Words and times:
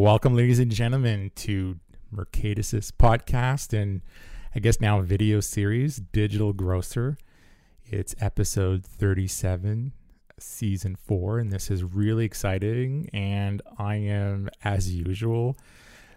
welcome, 0.00 0.34
ladies 0.34 0.58
and 0.58 0.70
gentlemen, 0.70 1.30
to 1.34 1.78
Mercatus' 2.14 2.90
podcast 2.90 3.78
and 3.78 4.00
I 4.54 4.58
guess 4.58 4.80
now 4.80 5.02
video 5.02 5.40
series, 5.40 5.96
Digital 5.96 6.54
Grocer. 6.54 7.18
It's 7.84 8.14
episode 8.20 8.86
37, 8.86 9.92
season 10.38 10.96
four, 10.96 11.38
and 11.38 11.52
this 11.52 11.70
is 11.70 11.84
really 11.84 12.24
exciting. 12.24 13.10
And 13.12 13.60
I 13.78 13.96
am, 13.96 14.48
as 14.64 14.92
usual, 14.92 15.58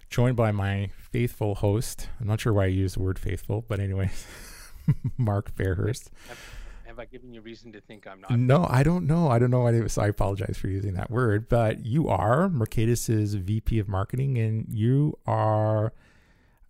joined 0.09 0.37
by 0.37 0.51
my 0.51 0.89
faithful 1.11 1.55
host. 1.55 2.07
I'm 2.21 2.27
not 2.27 2.39
sure 2.39 2.53
why 2.53 2.65
I 2.65 2.67
use 2.67 2.93
the 2.93 3.01
word 3.01 3.19
faithful, 3.19 3.65
but 3.67 3.81
anyway, 3.81 4.09
Mark 5.17 5.53
Fairhurst. 5.53 6.07
Have 6.95 7.01
I 7.01 7.05
given 7.11 7.33
you 7.33 7.41
reason 7.41 7.73
to 7.73 7.81
think 7.81 8.07
I'm 8.07 8.21
not? 8.21 8.31
No, 8.31 8.65
I 8.69 8.81
don't 8.81 9.05
know. 9.05 9.27
I 9.27 9.37
don't 9.37 9.51
know 9.51 9.67
it. 9.67 9.89
So 9.89 10.01
I 10.01 10.07
apologize 10.07 10.55
for 10.55 10.69
using 10.69 10.93
that 10.93 11.11
word, 11.11 11.49
but 11.49 11.85
you 11.85 12.07
are 12.07 12.47
Mercatus's 12.47 13.33
VP 13.33 13.79
of 13.79 13.89
marketing, 13.89 14.37
and 14.37 14.65
you 14.69 15.17
are, 15.27 15.91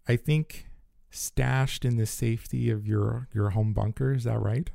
I 0.07 0.15
think, 0.15 0.65
stashed 1.11 1.85
in 1.85 1.97
the 1.97 2.07
safety 2.07 2.71
of 2.71 2.87
your 2.87 3.27
your 3.35 3.51
home 3.51 3.73
bunker. 3.73 4.13
Is 4.13 4.23
that 4.23 4.39
right? 4.39 4.71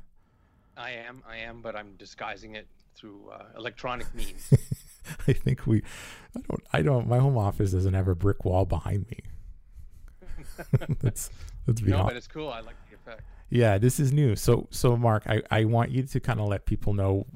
I 0.77 0.91
am. 0.91 1.21
I 1.29 1.39
am, 1.39 1.61
but 1.61 1.75
I'm 1.75 1.95
disguising 1.97 2.55
it 2.55 2.67
through 2.95 3.29
uh, 3.33 3.43
electronic 3.57 4.15
means. 4.15 4.53
I 5.27 5.33
think 5.33 5.67
we. 5.67 5.83
I 6.33 6.39
don't. 6.47 6.63
I 6.71 6.81
don't. 6.81 7.09
My 7.09 7.17
home 7.17 7.37
office 7.37 7.73
doesn't 7.73 7.93
have 7.93 8.07
a 8.07 8.15
brick 8.15 8.45
wall 8.45 8.63
behind 8.63 9.05
me. 9.11 9.19
that's 10.71 10.95
that's 11.01 11.29
let's 11.67 11.81
no, 11.81 12.05
but 12.05 12.15
it's 12.15 12.27
cool. 12.27 12.47
I 12.47 12.61
like 12.61 12.77
Yeah, 13.49 13.77
this 13.77 13.99
is 13.99 14.13
new. 14.13 14.35
So 14.35 14.67
so 14.71 14.95
Mark, 14.95 15.23
I 15.27 15.41
I 15.51 15.65
want 15.65 15.91
you 15.91 16.03
to 16.03 16.19
kind 16.19 16.39
of 16.39 16.47
let 16.47 16.65
people 16.65 16.93
know 16.93 17.27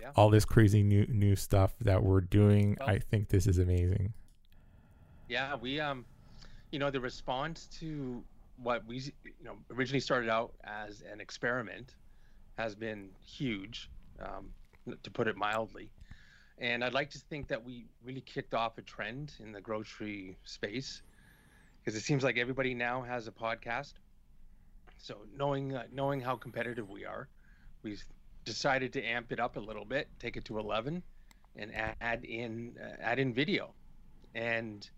yeah. 0.00 0.12
all 0.14 0.30
this 0.30 0.44
crazy 0.44 0.82
new 0.82 1.06
new 1.06 1.34
stuff 1.34 1.74
that 1.80 2.02
we're 2.02 2.20
doing. 2.20 2.76
Well, 2.78 2.88
I 2.88 2.98
think 3.00 3.28
this 3.28 3.46
is 3.46 3.58
amazing. 3.58 4.14
Yeah, 5.28 5.56
we 5.56 5.80
um, 5.80 6.04
you 6.70 6.78
know, 6.78 6.90
the 6.90 7.00
response 7.00 7.66
to 7.80 8.22
what 8.62 8.86
we 8.86 8.98
you 9.24 9.44
know 9.44 9.56
originally 9.72 10.00
started 10.00 10.30
out 10.30 10.52
as 10.64 11.02
an 11.12 11.20
experiment 11.20 11.96
has 12.56 12.74
been 12.74 13.08
huge, 13.24 13.90
um, 14.20 14.50
to 15.02 15.10
put 15.10 15.26
it 15.26 15.36
mildly. 15.36 15.90
And 16.58 16.84
I'd 16.84 16.92
like 16.92 17.08
to 17.10 17.18
think 17.18 17.48
that 17.48 17.64
we 17.64 17.86
really 18.04 18.20
kicked 18.20 18.52
off 18.52 18.76
a 18.76 18.82
trend 18.82 19.32
in 19.40 19.50
the 19.50 19.62
grocery 19.62 20.36
space 20.44 21.00
because 21.78 21.98
it 21.98 22.04
seems 22.04 22.22
like 22.22 22.36
everybody 22.36 22.74
now 22.74 23.00
has 23.00 23.26
a 23.26 23.32
podcast. 23.32 23.94
So 25.02 25.16
knowing 25.36 25.74
uh, 25.74 25.84
knowing 25.92 26.20
how 26.20 26.36
competitive 26.36 26.88
we 26.88 27.04
are, 27.04 27.28
we've 27.82 28.04
decided 28.44 28.92
to 28.94 29.02
amp 29.02 29.32
it 29.32 29.40
up 29.40 29.56
a 29.56 29.60
little 29.60 29.84
bit, 29.84 30.08
take 30.18 30.36
it 30.36 30.44
to 30.46 30.58
11, 30.58 31.02
and 31.56 31.72
add 32.00 32.24
in 32.24 32.76
uh, 32.80 33.02
add 33.02 33.18
in 33.18 33.32
video. 33.32 33.72
And 34.34 34.88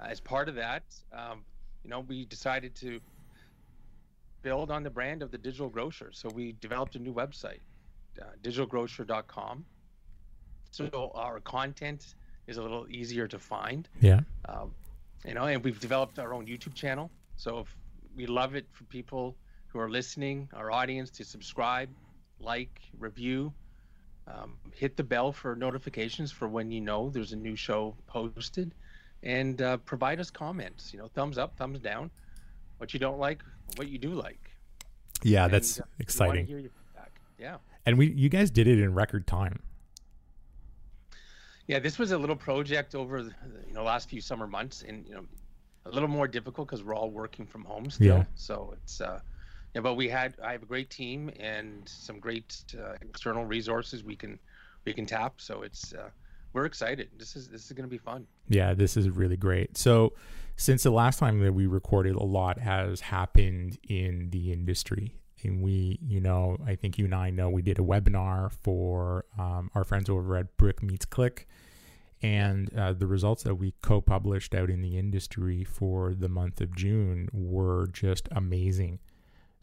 as 0.00 0.20
part 0.20 0.48
of 0.48 0.56
that, 0.56 0.82
um, 1.12 1.44
you 1.84 1.90
know, 1.90 2.00
we 2.00 2.24
decided 2.24 2.74
to 2.76 3.00
build 4.42 4.70
on 4.70 4.82
the 4.82 4.90
brand 4.90 5.22
of 5.22 5.30
the 5.30 5.38
digital 5.38 5.68
grocer. 5.68 6.10
So 6.12 6.28
we 6.28 6.56
developed 6.60 6.96
a 6.96 6.98
new 6.98 7.14
website, 7.14 7.60
uh, 8.20 8.24
digitalgrocer.com. 8.42 9.64
So 10.72 11.12
our 11.14 11.38
content 11.40 12.14
is 12.46 12.56
a 12.56 12.62
little 12.62 12.86
easier 12.90 13.28
to 13.28 13.38
find. 13.38 13.88
Yeah. 14.00 14.20
Um, 14.48 14.72
you 15.24 15.34
know, 15.34 15.44
and 15.44 15.62
we've 15.62 15.78
developed 15.78 16.18
our 16.18 16.34
own 16.34 16.46
YouTube 16.46 16.74
channel. 16.74 17.10
So 17.36 17.66
we 18.16 18.26
love 18.26 18.56
it 18.56 18.66
for 18.72 18.84
people 18.84 19.36
who 19.72 19.78
are 19.78 19.90
listening, 19.90 20.48
our 20.52 20.70
audience, 20.70 21.10
to 21.10 21.24
subscribe, 21.24 21.88
like, 22.38 22.80
review, 22.98 23.52
um, 24.26 24.56
hit 24.74 24.96
the 24.96 25.02
bell 25.02 25.32
for 25.32 25.56
notifications 25.56 26.30
for 26.30 26.46
when 26.46 26.70
you 26.70 26.80
know 26.80 27.10
there's 27.10 27.32
a 27.32 27.36
new 27.36 27.56
show 27.56 27.96
posted, 28.06 28.74
and 29.22 29.62
uh, 29.62 29.78
provide 29.78 30.20
us 30.20 30.30
comments. 30.30 30.92
You 30.92 30.98
know, 30.98 31.08
thumbs 31.08 31.38
up, 31.38 31.56
thumbs 31.56 31.80
down. 31.80 32.10
What 32.78 32.92
you 32.92 33.00
don't 33.00 33.18
like, 33.18 33.42
what 33.76 33.88
you 33.88 33.98
do 33.98 34.10
like. 34.10 34.50
Yeah, 35.22 35.44
and, 35.44 35.52
that's 35.52 35.80
uh, 35.80 35.84
exciting. 35.98 36.70
Yeah. 37.38 37.56
And 37.86 37.98
we, 37.98 38.12
you 38.12 38.28
guys 38.28 38.50
did 38.50 38.68
it 38.68 38.78
in 38.78 38.94
record 38.94 39.26
time. 39.26 39.60
Yeah, 41.66 41.78
this 41.78 41.98
was 41.98 42.12
a 42.12 42.18
little 42.18 42.36
project 42.36 42.94
over 42.94 43.22
the 43.22 43.34
you 43.66 43.74
know 43.74 43.84
last 43.84 44.08
few 44.08 44.20
summer 44.20 44.46
months, 44.46 44.84
and 44.86 45.06
you 45.06 45.14
know, 45.14 45.24
a 45.86 45.90
little 45.90 46.08
more 46.08 46.28
difficult 46.28 46.68
because 46.68 46.84
we're 46.84 46.94
all 46.94 47.10
working 47.10 47.46
from 47.46 47.64
home 47.64 47.90
still. 47.90 48.18
Yeah. 48.18 48.24
So 48.34 48.74
it's 48.76 49.00
uh, 49.00 49.20
yeah, 49.74 49.80
but 49.80 49.94
we 49.94 50.08
had 50.08 50.34
I 50.42 50.52
have 50.52 50.62
a 50.62 50.66
great 50.66 50.90
team 50.90 51.30
and 51.38 51.88
some 51.88 52.18
great 52.18 52.64
uh, 52.78 52.94
external 53.00 53.44
resources 53.44 54.04
we 54.04 54.16
can 54.16 54.38
we 54.84 54.92
can 54.92 55.06
tap. 55.06 55.40
So 55.40 55.62
it's 55.62 55.94
uh, 55.94 56.10
we're 56.52 56.66
excited. 56.66 57.08
This 57.18 57.36
is 57.36 57.48
this 57.48 57.66
is 57.66 57.72
going 57.72 57.88
to 57.88 57.90
be 57.90 57.98
fun. 57.98 58.26
Yeah, 58.48 58.74
this 58.74 58.96
is 58.96 59.08
really 59.08 59.36
great. 59.36 59.78
So 59.78 60.12
since 60.56 60.82
the 60.82 60.90
last 60.90 61.18
time 61.18 61.40
that 61.40 61.52
we 61.52 61.66
recorded, 61.66 62.14
a 62.14 62.22
lot 62.22 62.58
has 62.58 63.00
happened 63.00 63.78
in 63.88 64.30
the 64.30 64.52
industry. 64.52 65.16
And 65.44 65.60
we, 65.60 65.98
you 66.00 66.20
know, 66.20 66.56
I 66.64 66.76
think 66.76 66.98
you 66.98 67.06
and 67.06 67.14
I 67.14 67.30
know 67.30 67.50
we 67.50 67.62
did 67.62 67.78
a 67.78 67.82
webinar 67.82 68.52
for 68.52 69.24
um, 69.36 69.70
our 69.74 69.82
friends 69.82 70.08
over 70.08 70.36
at 70.36 70.56
Brick 70.56 70.82
Meets 70.82 71.04
Click. 71.04 71.48
And 72.22 72.72
uh, 72.76 72.92
the 72.92 73.08
results 73.08 73.42
that 73.42 73.56
we 73.56 73.74
co 73.82 74.00
published 74.00 74.54
out 74.54 74.70
in 74.70 74.82
the 74.82 74.96
industry 74.96 75.64
for 75.64 76.14
the 76.14 76.28
month 76.28 76.60
of 76.60 76.76
June 76.76 77.28
were 77.32 77.88
just 77.88 78.28
amazing. 78.30 79.00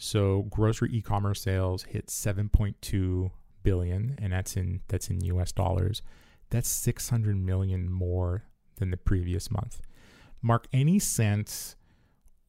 So, 0.01 0.43
grocery 0.43 0.89
e 0.93 1.01
commerce 1.01 1.41
sales 1.41 1.83
hit 1.83 2.07
7.2 2.07 3.31
billion, 3.63 4.15
and 4.17 4.31
that's 4.31 4.55
in 4.55 4.79
that's 4.87 5.09
in 5.09 5.21
US 5.25 5.51
dollars. 5.51 6.01
That's 6.49 6.69
600 6.69 7.37
million 7.37 7.91
more 7.91 8.45
than 8.77 8.91
the 8.91 8.97
previous 8.97 9.51
month. 9.51 9.81
Mark, 10.41 10.67
any 10.71 10.99
sense 10.99 11.75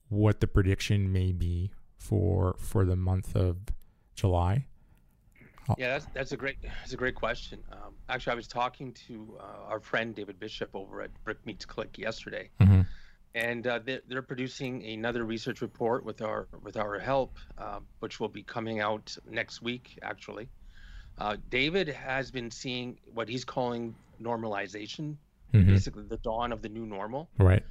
what 0.08 0.40
the 0.40 0.46
prediction 0.46 1.12
may 1.12 1.32
be 1.32 1.72
for 1.96 2.54
for 2.56 2.84
the 2.84 2.96
month 2.96 3.34
of 3.34 3.56
July? 4.14 4.66
Yeah, 5.76 5.88
that's 5.90 6.06
that's 6.14 6.32
a 6.32 6.36
great 6.36 6.56
that's 6.62 6.92
a 6.92 6.96
great 6.96 7.16
question. 7.16 7.58
Um, 7.72 7.94
actually, 8.08 8.32
I 8.32 8.36
was 8.36 8.46
talking 8.46 8.92
to 9.08 9.38
uh, 9.40 9.68
our 9.68 9.80
friend 9.80 10.14
David 10.14 10.38
Bishop 10.38 10.70
over 10.74 11.02
at 11.02 11.10
Brick 11.24 11.44
Meets 11.46 11.64
Click 11.64 11.98
yesterday, 11.98 12.48
mm-hmm. 12.60 12.82
And 13.34 13.66
uh, 13.66 13.78
they're, 13.84 14.00
they're, 14.08 14.22
producing 14.22 14.84
another 14.84 15.24
research 15.24 15.60
report 15.60 16.04
with 16.04 16.20
our 16.20 16.48
with 16.62 16.76
our 16.76 16.98
help, 16.98 17.36
uh, 17.58 17.78
which 18.00 18.18
will 18.18 18.28
be 18.28 18.42
coming 18.42 18.80
out 18.80 19.16
next 19.28 19.62
week. 19.62 19.98
Actually, 20.02 20.48
uh, 21.18 21.36
David 21.48 21.88
has 21.88 22.30
been 22.30 22.50
seeing 22.50 22.98
what 23.14 23.28
he's 23.28 23.44
calling 23.44 23.94
normalization, 24.20 25.16
mm-hmm. 25.52 25.66
basically 25.66 26.04
the 26.04 26.16
dawn 26.18 26.52
of 26.52 26.62
the 26.62 26.68
new 26.68 26.86
normal. 26.86 27.28
Right. 27.38 27.62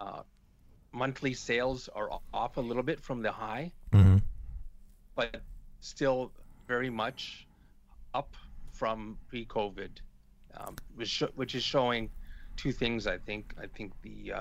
Uh, 0.00 0.22
monthly 0.92 1.34
sales 1.34 1.88
are 1.94 2.10
off 2.34 2.56
a 2.56 2.60
little 2.60 2.82
bit 2.82 3.00
from 3.00 3.22
the 3.22 3.32
high, 3.32 3.72
mm-hmm. 3.92 4.18
but 5.14 5.40
still 5.80 6.32
very 6.66 6.90
much 6.90 7.46
up 8.14 8.34
from 8.72 9.16
pre-COVID, 9.28 9.90
um, 10.56 10.76
which, 10.96 11.22
which 11.34 11.54
is 11.54 11.62
showing 11.62 12.10
two 12.56 12.72
things. 12.72 13.06
I 13.06 13.16
think. 13.16 13.54
I 13.60 13.66
think 13.66 13.92
the 14.02 14.32
uh, 14.34 14.40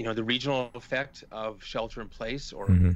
you 0.00 0.06
know 0.06 0.14
the 0.14 0.24
regional 0.24 0.70
effect 0.74 1.24
of 1.30 1.62
shelter 1.62 2.00
in 2.00 2.08
place, 2.08 2.54
or 2.54 2.68
mm-hmm. 2.68 2.92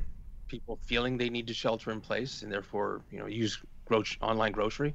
people 0.49 0.79
feeling 0.87 1.19
they 1.19 1.29
need 1.29 1.47
to 1.49 1.53
shelter 1.53 1.91
in 1.91 2.01
place 2.01 2.41
and 2.41 2.51
therefore 2.51 3.03
you 3.11 3.19
know 3.19 3.27
use 3.27 3.59
gro- 3.85 4.03
online 4.23 4.53
grocery, 4.53 4.95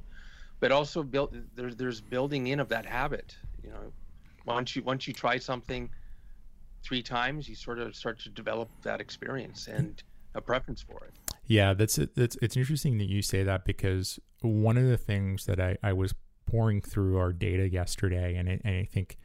but 0.59 0.71
also 0.71 1.03
build 1.03 1.37
there's 1.55 1.75
there's 1.75 2.01
building 2.01 2.47
in 2.47 2.59
of 2.59 2.67
that 2.69 2.83
habit. 2.83 3.37
You 3.63 3.69
know, 3.69 3.93
once 4.47 4.75
you 4.75 4.81
once 4.81 5.07
you 5.07 5.13
try 5.13 5.37
something 5.37 5.87
three 6.81 7.03
times, 7.03 7.47
you 7.47 7.53
sort 7.53 7.77
of 7.77 7.95
start 7.95 8.19
to 8.21 8.29
develop 8.29 8.69
that 8.81 8.99
experience 8.99 9.67
and 9.67 10.01
a 10.33 10.41
preference 10.41 10.81
for 10.81 11.05
it. 11.05 11.13
Yeah, 11.45 11.75
that's 11.75 11.99
it. 11.99 12.09
It's, 12.15 12.37
it's 12.41 12.57
interesting 12.57 12.97
that 12.97 13.07
you 13.07 13.21
say 13.21 13.43
that 13.43 13.65
because 13.65 14.19
one 14.41 14.77
of 14.77 14.87
the 14.87 14.97
things 14.97 15.45
that 15.45 15.59
I, 15.59 15.77
I 15.83 15.93
was 15.93 16.15
poring 16.47 16.81
through 16.81 17.19
our 17.19 17.33
data 17.33 17.69
yesterday, 17.69 18.35
and, 18.35 18.49
it, 18.49 18.61
and 18.63 18.75
I 18.77 18.85
think 18.85 19.17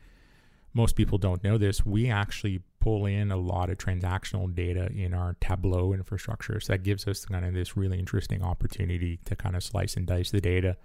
most 0.75 0.97
people 0.97 1.19
don't 1.19 1.43
know 1.45 1.57
this, 1.57 1.87
we 1.87 2.11
actually 2.11 2.61
pull 2.85 3.07
in 3.07 3.33
a 3.33 3.37
lot 3.37 3.71
of 3.71 3.79
transactional 3.79 4.55
data 4.55 4.91
in 4.95 5.15
our 5.15 5.37
Tableau 5.41 5.95
infrastructure. 5.95 6.61
So 6.61 6.75
that 6.75 6.83
gives 6.83 7.09
us 7.09 7.25
kind 7.25 7.43
of 7.43 7.55
this 7.55 7.79
really 7.79 7.99
interesting 7.99 8.43
opportunity 8.43 9.19
to 9.25 9.35
kind 9.35 9.57
of 9.57 9.65
slice 9.65 9.97
and 9.97 10.07
dice 10.07 10.31
the 10.31 10.41
data. 10.43 10.77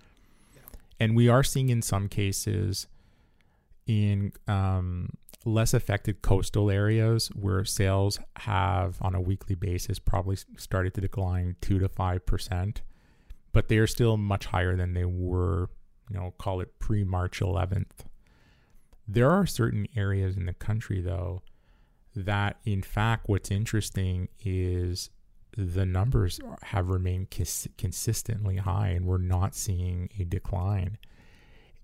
Yeah. 0.56 0.62
And 1.02 1.14
we 1.14 1.28
are 1.28 1.44
seeing 1.44 1.68
in 1.68 1.82
some 1.82 2.08
cases 2.08 2.88
in 3.86 4.32
um, 4.48 5.10
less 5.44 5.74
affected 5.74 6.22
coastal 6.22 6.72
areas 6.72 7.28
where 7.36 7.66
sales 7.66 8.18
have 8.38 8.98
on 9.02 9.14
a 9.14 9.20
weekly 9.20 9.56
basis 9.56 10.00
probably 10.00 10.38
started 10.56 10.94
to 10.94 11.02
decline 11.02 11.58
2 11.60 11.80
to 11.80 11.90
5% 11.90 12.78
but 13.52 13.68
they 13.68 13.78
are 13.78 13.88
still 13.88 14.16
much 14.16 14.46
higher 14.46 14.76
than 14.76 14.94
they 14.94 15.06
were 15.06 15.70
you 16.10 16.18
know 16.18 16.34
call 16.38 16.62
it 16.62 16.78
pre-march 16.80 17.40
11th 17.40 18.06
there 19.08 19.32
are 19.32 19.46
certain 19.46 19.88
areas 19.96 20.38
in 20.38 20.46
the 20.46 20.54
country 20.54 21.02
though 21.02 21.42
that 22.26 22.58
in 22.66 22.82
fact 22.82 23.28
what's 23.28 23.52
interesting 23.52 24.28
is 24.44 25.10
the 25.58 25.86
numbers 25.86 26.40
have 26.64 26.90
remained 26.90 27.32
cons- 27.32 27.68
consistently 27.78 28.58
high 28.58 28.90
and 28.90 29.06
we're 29.06 29.18
not 29.18 29.56
seeing 29.56 30.10
a 30.20 30.24
decline 30.24 30.98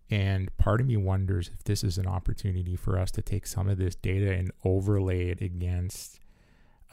And 0.09 0.55
part 0.57 0.81
of 0.81 0.87
me 0.87 0.97
wonders 0.97 1.49
if 1.53 1.63
this 1.63 1.83
is 1.83 1.97
an 1.97 2.05
opportunity 2.07 2.75
for 2.75 2.99
us 2.99 3.11
to 3.11 3.21
take 3.21 3.47
some 3.47 3.67
of 3.67 3.77
this 3.77 3.95
data 3.95 4.31
and 4.31 4.51
overlay 4.63 5.29
it 5.29 5.41
against 5.41 6.19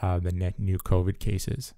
uh, 0.01 0.19
the 0.19 0.31
net 0.31 0.59
new 0.59 0.77
COVID 0.79 1.19
cases 1.19 1.73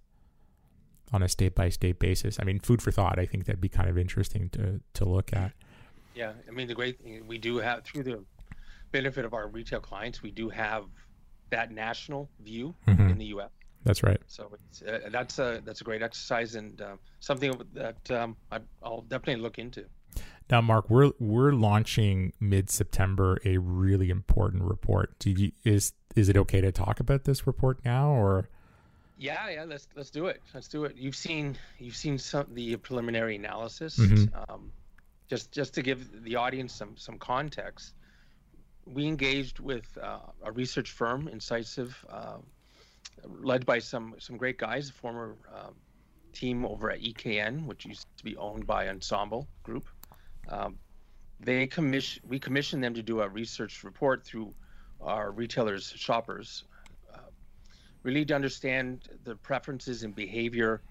on 1.11 1.21
a 1.21 1.27
state 1.29 1.53
by 1.55 1.69
state 1.69 1.99
basis. 1.99 2.37
I 2.39 2.43
mean, 2.45 2.59
food 2.59 2.81
for 2.81 2.91
thought. 2.91 3.19
I 3.19 3.25
think 3.25 3.45
that'd 3.45 3.61
be 3.61 3.69
kind 3.69 3.89
of 3.89 3.97
interesting 3.97 4.49
to 4.51 4.81
to 4.93 5.05
look 5.05 5.33
at. 5.33 5.51
Yeah, 6.15 6.33
I 6.47 6.51
mean, 6.51 6.67
the 6.67 6.75
great 6.75 7.01
thing 7.01 7.27
we 7.27 7.37
do 7.37 7.57
have 7.57 7.83
through 7.83 8.03
the 8.03 8.23
benefit 8.91 9.25
of 9.25 9.33
our 9.33 9.47
retail 9.49 9.81
clients, 9.81 10.23
we 10.23 10.31
do 10.31 10.49
have 10.49 10.85
that 11.49 11.71
national 11.71 12.29
view 12.43 12.73
mm-hmm. 12.87 13.09
in 13.09 13.17
the 13.17 13.25
U.S. 13.25 13.49
That's 13.83 14.01
right. 14.01 14.19
So 14.27 14.51
uh, 14.87 14.97
that's 15.11 15.37
a 15.37 15.61
that's 15.63 15.81
a 15.81 15.83
great 15.83 16.01
exercise 16.01 16.55
and 16.55 16.81
uh, 16.81 16.95
something 17.19 17.61
that 17.73 18.11
um, 18.11 18.35
I, 18.51 18.59
will 18.81 19.05
definitely 19.07 19.41
look 19.41 19.59
into. 19.59 19.85
Now, 20.49 20.61
Mark, 20.61 20.89
we're 20.89 21.11
we're 21.19 21.51
launching 21.51 22.33
mid 22.39 22.69
September 22.69 23.39
a 23.45 23.57
really 23.57 24.09
important 24.09 24.63
report. 24.63 25.17
Do 25.19 25.31
you, 25.31 25.51
is 25.63 25.93
is 26.15 26.29
it 26.29 26.37
okay 26.37 26.61
to 26.61 26.71
talk 26.71 26.99
about 26.99 27.23
this 27.23 27.45
report 27.45 27.79
now, 27.85 28.09
or? 28.09 28.49
Yeah, 29.17 29.49
yeah, 29.49 29.63
let's 29.63 29.87
let's 29.95 30.09
do 30.09 30.27
it. 30.27 30.41
Let's 30.53 30.67
do 30.67 30.85
it. 30.85 30.95
You've 30.97 31.15
seen 31.15 31.55
you've 31.79 31.95
seen 31.95 32.17
some 32.17 32.47
the 32.53 32.75
preliminary 32.77 33.35
analysis. 33.35 33.97
Mm-hmm. 33.97 34.51
Um, 34.51 34.71
just 35.27 35.51
just 35.51 35.73
to 35.75 35.81
give 35.81 36.23
the 36.23 36.35
audience 36.35 36.73
some 36.73 36.97
some 36.97 37.17
context, 37.17 37.93
we 38.85 39.07
engaged 39.07 39.59
with 39.59 39.85
uh, 40.01 40.19
a 40.43 40.51
research 40.51 40.91
firm, 40.91 41.27
Incisiv, 41.33 41.93
uh, 42.09 42.37
led 43.23 43.65
by 43.65 43.79
some 43.79 44.15
some 44.19 44.37
great 44.37 44.57
guys, 44.57 44.89
former 44.89 45.35
um, 45.53 45.73
team 46.33 46.65
over 46.65 46.91
at 46.91 47.01
EKN, 47.01 47.65
which 47.65 47.85
used 47.85 48.07
to 48.17 48.23
be 48.23 48.37
owned 48.37 48.67
by 48.67 48.89
Ensemble 48.89 49.47
Group. 49.63 49.87
Um, 50.49 50.77
they 51.39 51.67
commission 51.67 52.23
we 52.27 52.39
commissioned 52.39 52.83
them 52.83 52.93
to 52.93 53.01
do 53.01 53.21
a 53.21 53.29
research 53.29 53.83
report 53.83 54.23
through 54.23 54.53
our 55.01 55.31
retailers 55.31 55.93
shoppers 55.95 56.63
uh, 57.13 57.29
really 58.03 58.23
to 58.25 58.33
understand 58.33 59.09
the 59.23 59.35
preferences 59.35 60.03
and 60.03 60.15
behavior 60.15 60.81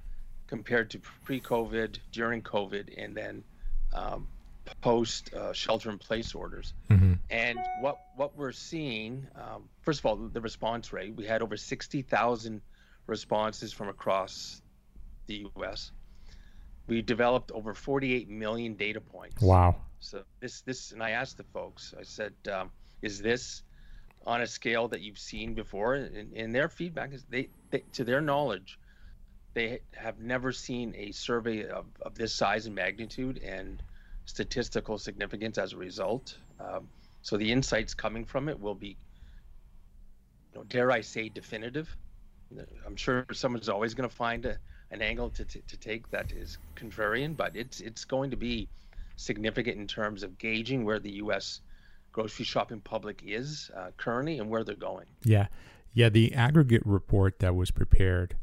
compared 0.47 0.91
to 0.91 0.99
pre-covid 1.25 1.99
during 2.13 2.43
covid 2.43 2.93
and 3.03 3.17
then 3.17 3.43
um, 3.95 4.29
post 4.81 5.33
uh, 5.35 5.53
shelter 5.53 5.91
in 5.91 5.99
place 5.99 6.35
orders. 6.35 6.75
Mm-hmm. 6.91 7.15
And 7.31 7.59
what 7.81 7.99
what 8.17 8.37
we're 8.37 8.53
seeing, 8.53 9.27
um, 9.37 9.69
first 9.83 10.01
of 10.01 10.07
all, 10.07 10.17
the 10.17 10.41
response 10.41 10.93
rate. 10.93 11.15
We 11.15 11.27
had 11.27 11.43
over 11.43 11.57
sixty 11.57 12.03
thousand 12.03 12.63
responses 13.07 13.73
from 13.73 13.89
across 13.89 14.63
the 15.27 15.47
U.S. 15.57 15.93
We 16.87 17.03
developed 17.03 17.51
over 17.53 17.75
forty-eight 17.75 18.29
million 18.29 18.75
data 18.75 19.01
points. 19.01 19.43
Wow. 19.43 19.77
So 20.01 20.23
this 20.41 20.61
this, 20.63 20.93
and 20.93 21.03
I 21.03 21.11
asked 21.11 21.37
the 21.37 21.45
folks. 21.45 21.95
I 21.99 22.03
said, 22.03 22.33
um, 22.53 22.71
"Is 23.03 23.21
this 23.21 23.63
on 24.27 24.41
a 24.43 24.47
scale 24.47 24.89
that 24.89 25.01
you've 25.01 25.19
seen 25.19 25.55
before?" 25.55 25.95
And, 25.95 26.33
and 26.35 26.55
their 26.55 26.69
feedback 26.69 27.13
is 27.13 27.25
they, 27.29 27.49
they, 27.71 27.85
to 27.93 28.05
their 28.05 28.21
knowledge, 28.21 28.79
they 29.55 29.81
have 29.93 30.19
never 30.19 30.53
seen 30.53 30.95
a 30.97 31.13
survey 31.13 31.67
of, 31.67 31.87
of 32.03 32.15
this 32.15 32.35
size 32.35 32.67
and 32.67 32.75
magnitude 32.75 33.39
and 33.39 33.83
statistical 34.27 34.99
significance 34.99 35.59
as 35.59 35.73
a 35.73 35.77
result. 35.77 36.37
Um, 36.61 36.89
so 37.23 37.37
the 37.37 37.51
insights 37.51 37.95
coming 37.95 38.25
from 38.25 38.49
it 38.49 38.61
will 38.61 38.75
be, 38.75 38.97
you 40.53 40.59
know, 40.59 40.65
dare 40.65 40.91
I 40.91 41.01
say, 41.01 41.29
definitive. 41.29 41.95
I'm 42.87 42.97
sure 42.97 43.27
someone's 43.33 43.69
always 43.69 43.95
going 43.95 44.09
to 44.09 44.15
find 44.15 44.45
a, 44.47 44.59
an 44.91 45.03
angle 45.03 45.31
to, 45.31 45.45
to, 45.45 45.61
to 45.61 45.77
take 45.77 46.09
that 46.11 46.33
is 46.33 46.59
contrarian, 46.77 47.37
but 47.37 47.57
it's 47.57 47.81
it's 47.81 48.05
going 48.05 48.31
to 48.31 48.37
be 48.37 48.69
significant 49.17 49.79
in 49.79 49.87
terms 49.87 50.23
of 50.23 50.39
gauging 50.39 50.85
where 50.85 50.99
the 50.99 51.13
U.S. 51.13 51.61
grocery 52.13 52.45
shopping 52.45 52.81
public 52.81 53.23
is 53.25 53.71
uh, 53.77 53.91
currently 53.97 54.39
and 54.39 54.49
where 54.49 54.63
they're 54.63 54.77
going. 54.77 55.07
Yeah, 55.25 55.47
yeah. 55.95 56.11
The 56.11 56.35
aggregate 56.35 56.83
report 56.85 57.39
that 57.41 57.55
was 57.57 57.71
prepared 57.71 58.37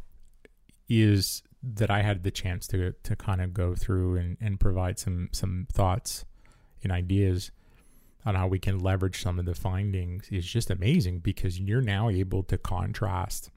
is 0.89 1.43
that 1.63 1.91
I 1.91 2.01
had 2.01 2.23
the 2.23 2.31
chance 2.31 2.67
to 2.67 2.93
to 3.03 3.15
kind 3.15 3.41
of 3.41 3.53
go 3.53 3.75
through 3.75 4.17
and, 4.17 4.37
and 4.41 4.59
provide 4.59 4.97
some 4.99 5.29
some 5.31 5.67
thoughts 5.71 6.25
and 6.83 6.91
ideas 6.91 7.51
on 8.25 8.35
how 8.35 8.47
we 8.47 8.59
can 8.59 8.79
leverage 8.79 9.21
some 9.21 9.39
of 9.39 9.45
the 9.45 9.55
findings 9.55 10.27
is 10.29 10.45
just 10.45 10.69
amazing 10.69 11.19
because 11.19 11.59
you're 11.59 11.81
now 11.81 12.09
able 12.09 12.43
to 12.43 12.57
contrast 12.57 13.49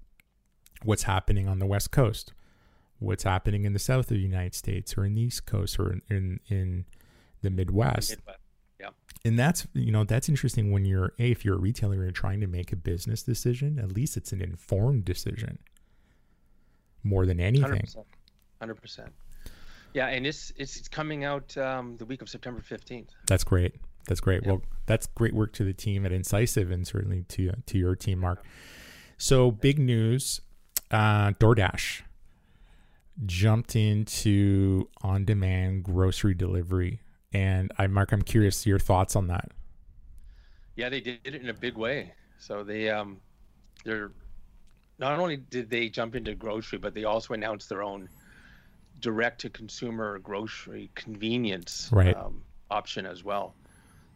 what's 0.83 1.05
happening 1.05 1.49
on 1.49 1.59
the 1.59 1.67
west 1.67 1.91
coast 1.91 2.33
what's 2.99 3.25
happening 3.25 3.65
in 3.65 3.73
the 3.73 3.79
south 3.79 4.11
of 4.11 4.17
the 4.17 4.19
united 4.19 4.55
states 4.55 4.97
or 4.97 5.05
in 5.05 5.15
the 5.15 5.23
east 5.23 5.47
coast 5.47 5.79
or 5.79 5.93
in 5.93 6.03
in, 6.11 6.41
in 6.49 6.85
the 7.43 7.51
midwest. 7.51 8.11
midwest 8.11 8.39
yeah 8.81 8.89
and 9.25 9.39
that's 9.39 9.67
you 9.73 9.91
know 9.91 10.05
that's 10.05 10.29
interesting 10.29 10.71
when 10.71 10.85
you're 10.85 11.13
a 11.19 11.31
if 11.31 11.45
you're 11.45 11.57
a 11.57 11.61
retailer 11.61 11.95
and 11.95 12.03
you're 12.03 12.11
trying 12.13 12.41
to 12.41 12.47
make 12.47 12.73
a 12.73 12.77
business 12.77 13.23
decision 13.23 13.79
at 13.79 13.93
least 13.93 14.17
it's 14.17 14.33
an 14.33 14.43
informed 14.43 15.05
decision 15.05 15.59
more 17.05 17.27
than 17.27 17.41
anything. 17.41 17.83
100%. 17.83 18.05
100%. 18.63 19.09
Yeah, 19.93 20.09
and 20.09 20.27
it's 20.27 20.53
it's 20.57 20.89
coming 20.89 21.25
out 21.25 21.57
um, 21.57 21.97
the 21.99 22.05
week 22.05 22.21
of 22.21 22.29
September 22.29 22.61
15th. 22.61 23.11
That's 23.29 23.45
great. 23.45 23.77
That's 24.09 24.21
great. 24.21 24.43
Yep. 24.43 24.47
Well, 24.47 24.63
that's 24.87 25.07
great 25.07 25.35
work 25.35 25.53
to 25.55 25.65
the 25.65 25.73
team 25.73 26.05
at 26.05 26.11
Incisiv 26.11 26.73
and 26.73 26.87
certainly 26.87 27.23
to 27.29 27.53
to 27.67 27.79
your 27.79 27.95
team, 27.95 28.19
Mark. 28.19 28.45
So 29.19 29.53
big 29.53 29.79
news: 29.79 30.41
uh, 30.91 31.31
DoorDash 31.33 32.03
jumped 33.25 33.77
into 33.77 34.89
on-demand 35.03 35.85
grocery 35.85 36.35
delivery, 36.35 37.01
and 37.33 37.71
I, 37.79 37.87
Mark, 37.87 38.11
I'm 38.11 38.23
curious 38.23 38.67
your 38.67 38.81
thoughts 38.81 39.15
on 39.15 39.29
that. 39.29 39.53
Yeah, 40.75 40.89
they 40.89 41.01
did 41.01 41.21
it 41.23 41.37
in 41.37 41.49
a 41.49 41.55
big 41.55 41.77
way. 41.77 42.15
So 42.39 42.65
they 42.65 42.91
um, 42.91 43.21
they're 43.85 44.11
not 44.99 45.19
only 45.19 45.37
did 45.37 45.71
they 45.71 45.89
jump 45.89 46.15
into 46.15 46.35
grocery, 46.35 46.79
but 46.79 46.95
they 46.95 47.05
also 47.05 47.35
announced 47.35 47.69
their 47.69 47.83
own 47.83 48.09
direct 49.01 49.41
to 49.43 49.51
consumer 49.51 50.19
grocery 50.19 50.91
convenience 50.95 51.91
right. 51.93 52.17
um, 52.17 52.43
option 52.71 53.07
as 53.07 53.25
well. 53.25 53.55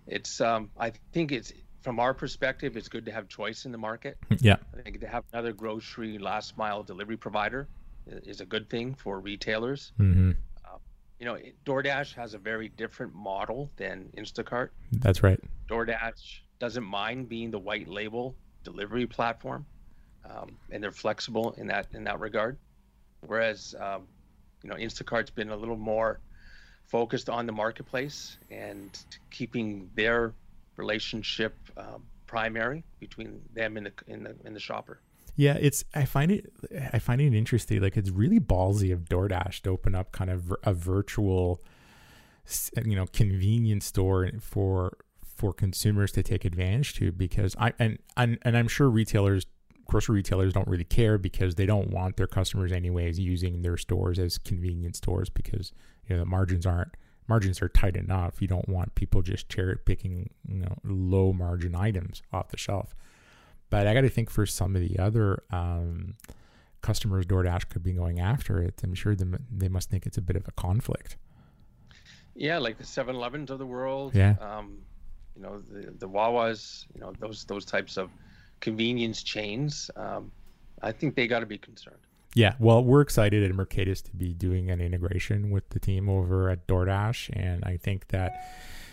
It's 0.06 0.40
um, 0.40 0.70
I 0.78 0.92
think 1.12 1.32
it's 1.32 1.52
from 1.82 2.00
our 2.00 2.14
perspective, 2.14 2.76
it's 2.76 2.88
good 2.88 3.04
to 3.06 3.12
have 3.12 3.28
choice 3.28 3.64
in 3.64 3.72
the 3.72 3.78
market. 3.78 4.16
Yeah, 4.40 4.56
I 4.76 4.82
think 4.82 5.00
to 5.00 5.08
have 5.08 5.24
another 5.32 5.52
grocery 5.52 6.16
last 6.18 6.56
mile 6.56 6.82
delivery 6.82 7.16
provider 7.16 7.68
is 8.06 8.40
a 8.40 8.46
good 8.46 8.70
thing 8.70 8.94
for 8.94 9.20
retailers. 9.20 9.92
Mm-hmm. 9.98 10.30
Uh, 10.64 10.78
you 11.18 11.26
know, 11.26 11.36
DoorDash 11.66 12.14
has 12.14 12.34
a 12.34 12.38
very 12.38 12.68
different 12.68 13.14
model 13.14 13.70
than 13.76 14.08
Instacart. 14.16 14.70
That's 14.92 15.22
right. 15.22 15.40
DoorDash 15.68 16.40
doesn't 16.58 16.84
mind 16.84 17.28
being 17.28 17.50
the 17.50 17.58
white 17.58 17.88
label 17.88 18.34
delivery 18.64 19.06
platform 19.06 19.66
um, 20.30 20.56
and 20.70 20.82
they're 20.82 20.92
flexible 20.92 21.52
in 21.52 21.66
that 21.68 21.86
in 21.92 22.04
that 22.04 22.20
regard. 22.20 22.56
Whereas, 23.26 23.74
um, 23.80 24.06
you 24.62 24.70
know, 24.70 24.76
Instacart's 24.76 25.30
been 25.30 25.50
a 25.50 25.56
little 25.56 25.76
more 25.76 26.20
focused 26.86 27.28
on 27.28 27.46
the 27.46 27.52
marketplace 27.52 28.38
and 28.50 28.98
keeping 29.30 29.90
their 29.94 30.34
relationship 30.76 31.54
um, 31.76 32.04
primary 32.26 32.84
between 33.00 33.40
them 33.54 33.76
and 33.76 33.86
the 33.86 33.92
in 34.06 34.22
the 34.22 34.36
in 34.44 34.54
the 34.54 34.60
shopper. 34.60 35.00
Yeah, 35.36 35.54
it's 35.54 35.84
I 35.94 36.04
find 36.04 36.32
it 36.32 36.52
I 36.92 36.98
find 36.98 37.20
it 37.20 37.34
interesting. 37.34 37.80
Like 37.80 37.96
it's 37.96 38.10
really 38.10 38.40
ballsy 38.40 38.92
of 38.92 39.04
DoorDash 39.04 39.62
to 39.62 39.70
open 39.70 39.94
up 39.94 40.12
kind 40.12 40.30
of 40.30 40.52
a 40.64 40.72
virtual, 40.72 41.62
you 42.84 42.96
know, 42.96 43.06
convenience 43.12 43.86
store 43.86 44.30
for 44.40 44.98
for 45.22 45.52
consumers 45.52 46.10
to 46.12 46.22
take 46.24 46.44
advantage 46.44 46.94
to 46.94 47.12
because 47.12 47.54
I 47.58 47.72
and 47.78 47.98
and, 48.16 48.38
and 48.42 48.56
I'm 48.56 48.66
sure 48.66 48.88
retailers 48.90 49.46
grocery 49.88 50.16
retailers 50.16 50.52
don't 50.52 50.68
really 50.68 50.84
care 50.84 51.18
because 51.18 51.56
they 51.56 51.66
don't 51.66 51.90
want 51.90 52.16
their 52.16 52.26
customers 52.26 52.70
anyways 52.70 53.18
using 53.18 53.62
their 53.62 53.76
stores 53.76 54.18
as 54.18 54.38
convenience 54.38 54.98
stores 54.98 55.28
because 55.28 55.72
you 56.06 56.14
know 56.14 56.20
the 56.20 56.26
margins 56.26 56.66
aren't 56.66 56.94
margins 57.26 57.60
are 57.60 57.68
tight 57.68 57.96
enough. 57.96 58.40
You 58.40 58.48
don't 58.48 58.68
want 58.68 58.94
people 58.94 59.22
just 59.22 59.48
cherry 59.48 59.76
picking 59.76 60.30
you 60.46 60.60
know 60.60 60.76
low 60.84 61.32
margin 61.32 61.74
items 61.74 62.22
off 62.32 62.48
the 62.48 62.56
shelf. 62.56 62.94
But 63.70 63.86
I 63.86 63.94
got 63.94 64.02
to 64.02 64.08
think 64.08 64.30
for 64.30 64.46
some 64.46 64.76
of 64.76 64.82
the 64.82 64.98
other 64.98 65.42
um, 65.50 66.14
customers, 66.80 67.26
DoorDash 67.26 67.68
could 67.68 67.82
be 67.82 67.92
going 67.92 68.18
after 68.18 68.62
it. 68.62 68.80
I'm 68.82 68.94
sure 68.94 69.14
them, 69.14 69.44
they 69.50 69.68
must 69.68 69.90
think 69.90 70.06
it's 70.06 70.16
a 70.16 70.22
bit 70.22 70.36
of 70.36 70.48
a 70.48 70.52
conflict. 70.52 71.18
Yeah, 72.34 72.56
like 72.56 72.78
the 72.78 72.84
7-Elevens 72.84 73.50
of 73.50 73.58
the 73.58 73.66
world. 73.66 74.14
Yeah. 74.14 74.36
Um, 74.40 74.78
you 75.36 75.42
know 75.42 75.60
the 75.60 75.92
the 75.98 76.08
Wawas. 76.08 76.86
You 76.94 77.00
know 77.00 77.12
those 77.18 77.44
those 77.44 77.64
types 77.64 77.96
of 77.96 78.10
convenience 78.60 79.22
chains, 79.22 79.90
um, 79.96 80.30
I 80.82 80.92
think 80.92 81.14
they 81.14 81.26
got 81.26 81.40
to 81.40 81.46
be 81.46 81.58
concerned. 81.58 81.98
Yeah, 82.34 82.54
well, 82.58 82.84
we're 82.84 83.00
excited 83.00 83.42
at 83.42 83.56
Mercatus 83.56 84.02
to 84.04 84.10
be 84.14 84.32
doing 84.32 84.70
an 84.70 84.80
integration 84.80 85.50
with 85.50 85.68
the 85.70 85.80
team 85.80 86.08
over 86.08 86.50
at 86.50 86.66
DoorDash, 86.66 87.30
and 87.32 87.64
I 87.64 87.78
think 87.78 88.08
that 88.08 88.44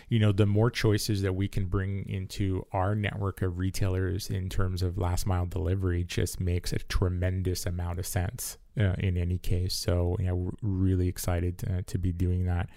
you 0.08 0.18
know 0.18 0.32
the 0.32 0.46
more 0.46 0.70
choices 0.70 1.22
that 1.22 1.34
we 1.34 1.48
can 1.48 1.66
bring 1.66 2.08
into 2.08 2.64
our 2.72 2.94
network 2.94 3.42
of 3.42 3.58
retailers 3.58 4.30
in 4.30 4.48
terms 4.48 4.82
of 4.82 4.98
last 4.98 5.26
mile 5.26 5.46
delivery 5.46 6.02
just 6.02 6.40
makes 6.40 6.72
a 6.72 6.78
tremendous 6.78 7.66
amount 7.66 7.98
of 7.98 8.06
sense 8.06 8.56
uh, 8.78 8.94
in 8.98 9.16
any 9.16 9.38
case. 9.38 9.74
So, 9.74 10.16
yeah, 10.20 10.32
we're 10.32 10.52
really 10.62 11.08
excited 11.08 11.58
to, 11.58 11.82
to 11.82 11.98
be 11.98 12.12
doing 12.12 12.46
that. 12.46 12.68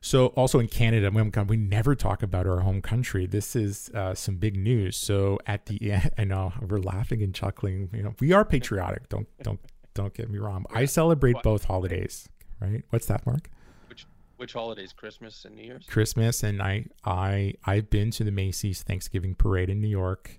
So 0.00 0.28
also 0.28 0.58
in 0.58 0.68
Canada, 0.68 1.10
we, 1.10 1.22
we 1.22 1.56
never 1.56 1.94
talk 1.94 2.22
about 2.22 2.46
our 2.46 2.60
home 2.60 2.80
country. 2.80 3.26
This 3.26 3.56
is 3.56 3.90
uh, 3.94 4.14
some 4.14 4.36
big 4.36 4.56
news. 4.56 4.96
So 4.96 5.38
at 5.46 5.66
the 5.66 5.92
end, 5.92 6.10
I 6.18 6.24
know 6.24 6.52
we're 6.60 6.78
laughing 6.78 7.22
and 7.22 7.34
chuckling. 7.34 7.90
You 7.92 8.02
know, 8.02 8.14
we 8.20 8.32
are 8.32 8.44
patriotic. 8.44 9.08
Don't 9.08 9.26
don't 9.42 9.60
don't 9.94 10.14
get 10.14 10.30
me 10.30 10.38
wrong. 10.38 10.64
I 10.72 10.84
celebrate 10.84 11.36
both 11.42 11.64
holidays. 11.64 12.28
Right? 12.60 12.82
What's 12.90 13.06
that, 13.06 13.26
Mark? 13.26 13.50
Which 13.88 14.06
which 14.36 14.52
holidays? 14.52 14.92
Christmas 14.92 15.44
and 15.44 15.56
New 15.56 15.64
Year's. 15.64 15.86
Christmas 15.86 16.42
and 16.42 16.62
I 16.62 16.86
I 17.04 17.54
I've 17.64 17.90
been 17.90 18.10
to 18.12 18.24
the 18.24 18.30
Macy's 18.30 18.82
Thanksgiving 18.82 19.34
parade 19.34 19.70
in 19.70 19.80
New 19.80 19.88
York. 19.88 20.36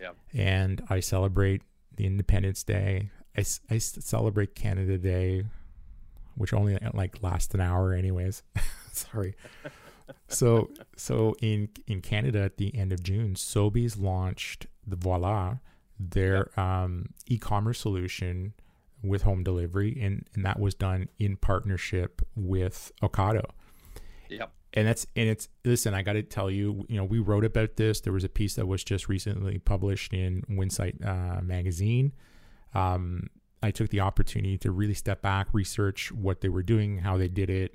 Yeah. 0.00 0.10
yeah. 0.32 0.42
And 0.42 0.82
I 0.90 1.00
celebrate 1.00 1.62
the 1.96 2.06
Independence 2.06 2.62
Day. 2.62 3.10
I, 3.36 3.44
I 3.70 3.78
celebrate 3.78 4.54
Canada 4.54 4.98
Day, 4.98 5.44
which 6.38 6.54
only 6.54 6.78
like 6.94 7.22
lasts 7.22 7.54
an 7.54 7.60
hour 7.60 7.92
anyways. 7.92 8.42
Sorry. 8.92 9.34
so 10.28 10.70
so 10.96 11.34
in 11.42 11.68
in 11.86 12.00
Canada 12.00 12.40
at 12.40 12.56
the 12.56 12.74
end 12.76 12.92
of 12.92 13.02
June, 13.02 13.34
Sobeys 13.34 14.00
launched 14.00 14.66
the 14.86 14.96
Voila, 14.96 15.56
their 15.98 16.50
yep. 16.56 16.58
um, 16.58 17.10
e-commerce 17.26 17.80
solution 17.80 18.54
with 19.02 19.22
home 19.22 19.42
delivery, 19.42 19.98
and 20.00 20.24
and 20.34 20.44
that 20.44 20.58
was 20.58 20.74
done 20.74 21.08
in 21.18 21.36
partnership 21.36 22.22
with 22.34 22.92
Ocado. 23.02 23.44
Yep. 24.28 24.52
And 24.74 24.86
that's 24.86 25.06
and 25.16 25.28
it's 25.28 25.48
listen. 25.64 25.94
I 25.94 26.02
got 26.02 26.12
to 26.14 26.22
tell 26.22 26.50
you, 26.50 26.84
you 26.88 26.96
know, 26.96 27.04
we 27.04 27.18
wrote 27.18 27.44
about 27.44 27.76
this. 27.76 28.00
There 28.00 28.12
was 28.12 28.24
a 28.24 28.28
piece 28.28 28.54
that 28.54 28.66
was 28.66 28.84
just 28.84 29.08
recently 29.08 29.58
published 29.58 30.12
in 30.12 30.42
Winsight 30.50 31.04
uh, 31.04 31.40
magazine. 31.42 32.12
Um, 32.74 33.28
I 33.62 33.70
took 33.70 33.90
the 33.90 34.00
opportunity 34.00 34.56
to 34.58 34.70
really 34.70 34.94
step 34.94 35.22
back, 35.22 35.48
research 35.52 36.12
what 36.12 36.40
they 36.40 36.48
were 36.48 36.62
doing, 36.62 36.98
how 36.98 37.16
they 37.16 37.28
did 37.28 37.50
it, 37.50 37.74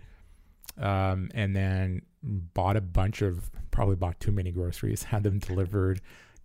um, 0.77 1.29
and 1.33 1.55
then 1.55 2.01
bought 2.23 2.77
a 2.77 2.81
bunch 2.81 3.21
of 3.21 3.51
probably 3.71 3.95
bought 3.95 4.19
too 4.19 4.31
many 4.31 4.51
groceries, 4.51 5.03
had 5.13 5.23
them 5.23 5.39
delivered, 5.39 6.01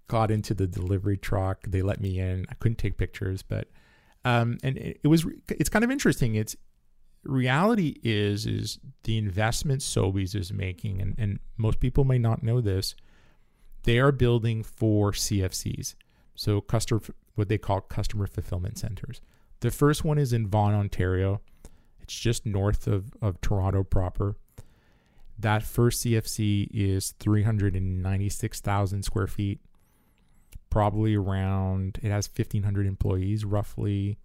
got 0.08 0.30
into 0.30 0.54
the 0.54 0.66
delivery 0.66 1.16
truck. 1.16 1.64
They 1.66 1.82
let 1.82 2.00
me 2.00 2.18
in. 2.18 2.46
I 2.50 2.54
couldn't 2.54 2.78
take 2.78 2.98
pictures, 2.98 3.42
but 3.42 3.68
um, 4.24 4.58
and 4.62 4.76
it, 4.76 5.00
it 5.04 5.08
was 5.08 5.26
it's 5.48 5.68
kind 5.68 5.84
of 5.84 5.90
interesting. 5.90 6.34
It's 6.34 6.56
reality 7.24 7.96
is 8.02 8.46
is 8.46 8.78
the 9.04 9.18
investment 9.18 9.82
Sobeys 9.82 10.34
is 10.34 10.52
making, 10.52 11.00
and, 11.00 11.14
and 11.18 11.38
most 11.56 11.78
people 11.78 12.04
may 12.04 12.18
not 12.18 12.42
know 12.42 12.60
this. 12.60 12.94
They 13.84 13.98
are 13.98 14.12
building 14.12 14.64
for 14.64 15.12
CFCs, 15.12 15.94
so 16.34 16.60
customer 16.60 17.00
what 17.38 17.48
they 17.48 17.58
call 17.58 17.80
customer 17.80 18.26
fulfillment 18.26 18.78
centers. 18.78 19.20
The 19.60 19.70
first 19.70 20.04
one 20.04 20.18
is 20.18 20.32
in 20.32 20.48
Vaughan, 20.48 20.74
Ontario. 20.74 21.40
It's 22.00 22.18
just 22.18 22.44
north 22.44 22.86
of, 22.86 23.12
of 23.22 23.40
Toronto 23.40 23.84
proper. 23.84 24.36
That 25.38 25.62
first 25.62 26.04
CFC 26.04 26.68
is 26.72 27.12
396,000 27.20 29.02
square 29.04 29.28
feet, 29.28 29.60
probably 30.68 31.14
around, 31.14 32.00
it 32.02 32.10
has 32.10 32.28
1,500 32.28 32.86
employees, 32.86 33.44
roughly 33.44 34.18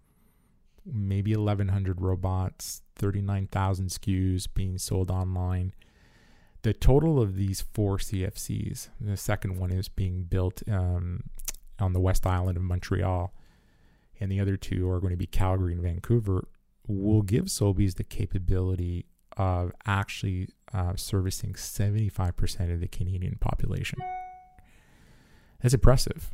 maybe 0.85 1.35
1,100 1.35 2.01
robots, 2.01 2.81
39,000 2.95 3.87
SKUs 3.89 4.47
being 4.53 4.77
sold 4.77 5.11
online. 5.11 5.73
The 6.63 6.73
total 6.73 7.21
of 7.21 7.35
these 7.35 7.61
four 7.73 7.97
CFCs, 7.97 8.89
the 8.99 9.17
second 9.17 9.57
one 9.57 9.71
is 9.71 9.87
being 9.87 10.23
built 10.23 10.63
um, 10.69 11.23
on 11.79 11.93
the 11.93 11.99
West 11.99 12.25
Island 12.25 12.57
of 12.57 12.63
Montreal, 12.63 13.33
and 14.19 14.31
the 14.31 14.39
other 14.39 14.57
two 14.57 14.89
are 14.89 14.99
going 14.99 15.11
to 15.11 15.17
be 15.17 15.25
Calgary 15.25 15.73
and 15.73 15.81
Vancouver 15.81 16.47
will 16.87 17.21
give 17.21 17.45
Sobeys 17.45 17.95
the 17.95 18.03
capability 18.03 19.05
of 19.37 19.71
actually 19.85 20.49
uh, 20.73 20.93
servicing 20.95 21.53
75% 21.53 22.73
of 22.73 22.79
the 22.79 22.87
Canadian 22.87 23.37
population. 23.39 23.99
That's 25.61 25.73
impressive. 25.73 26.29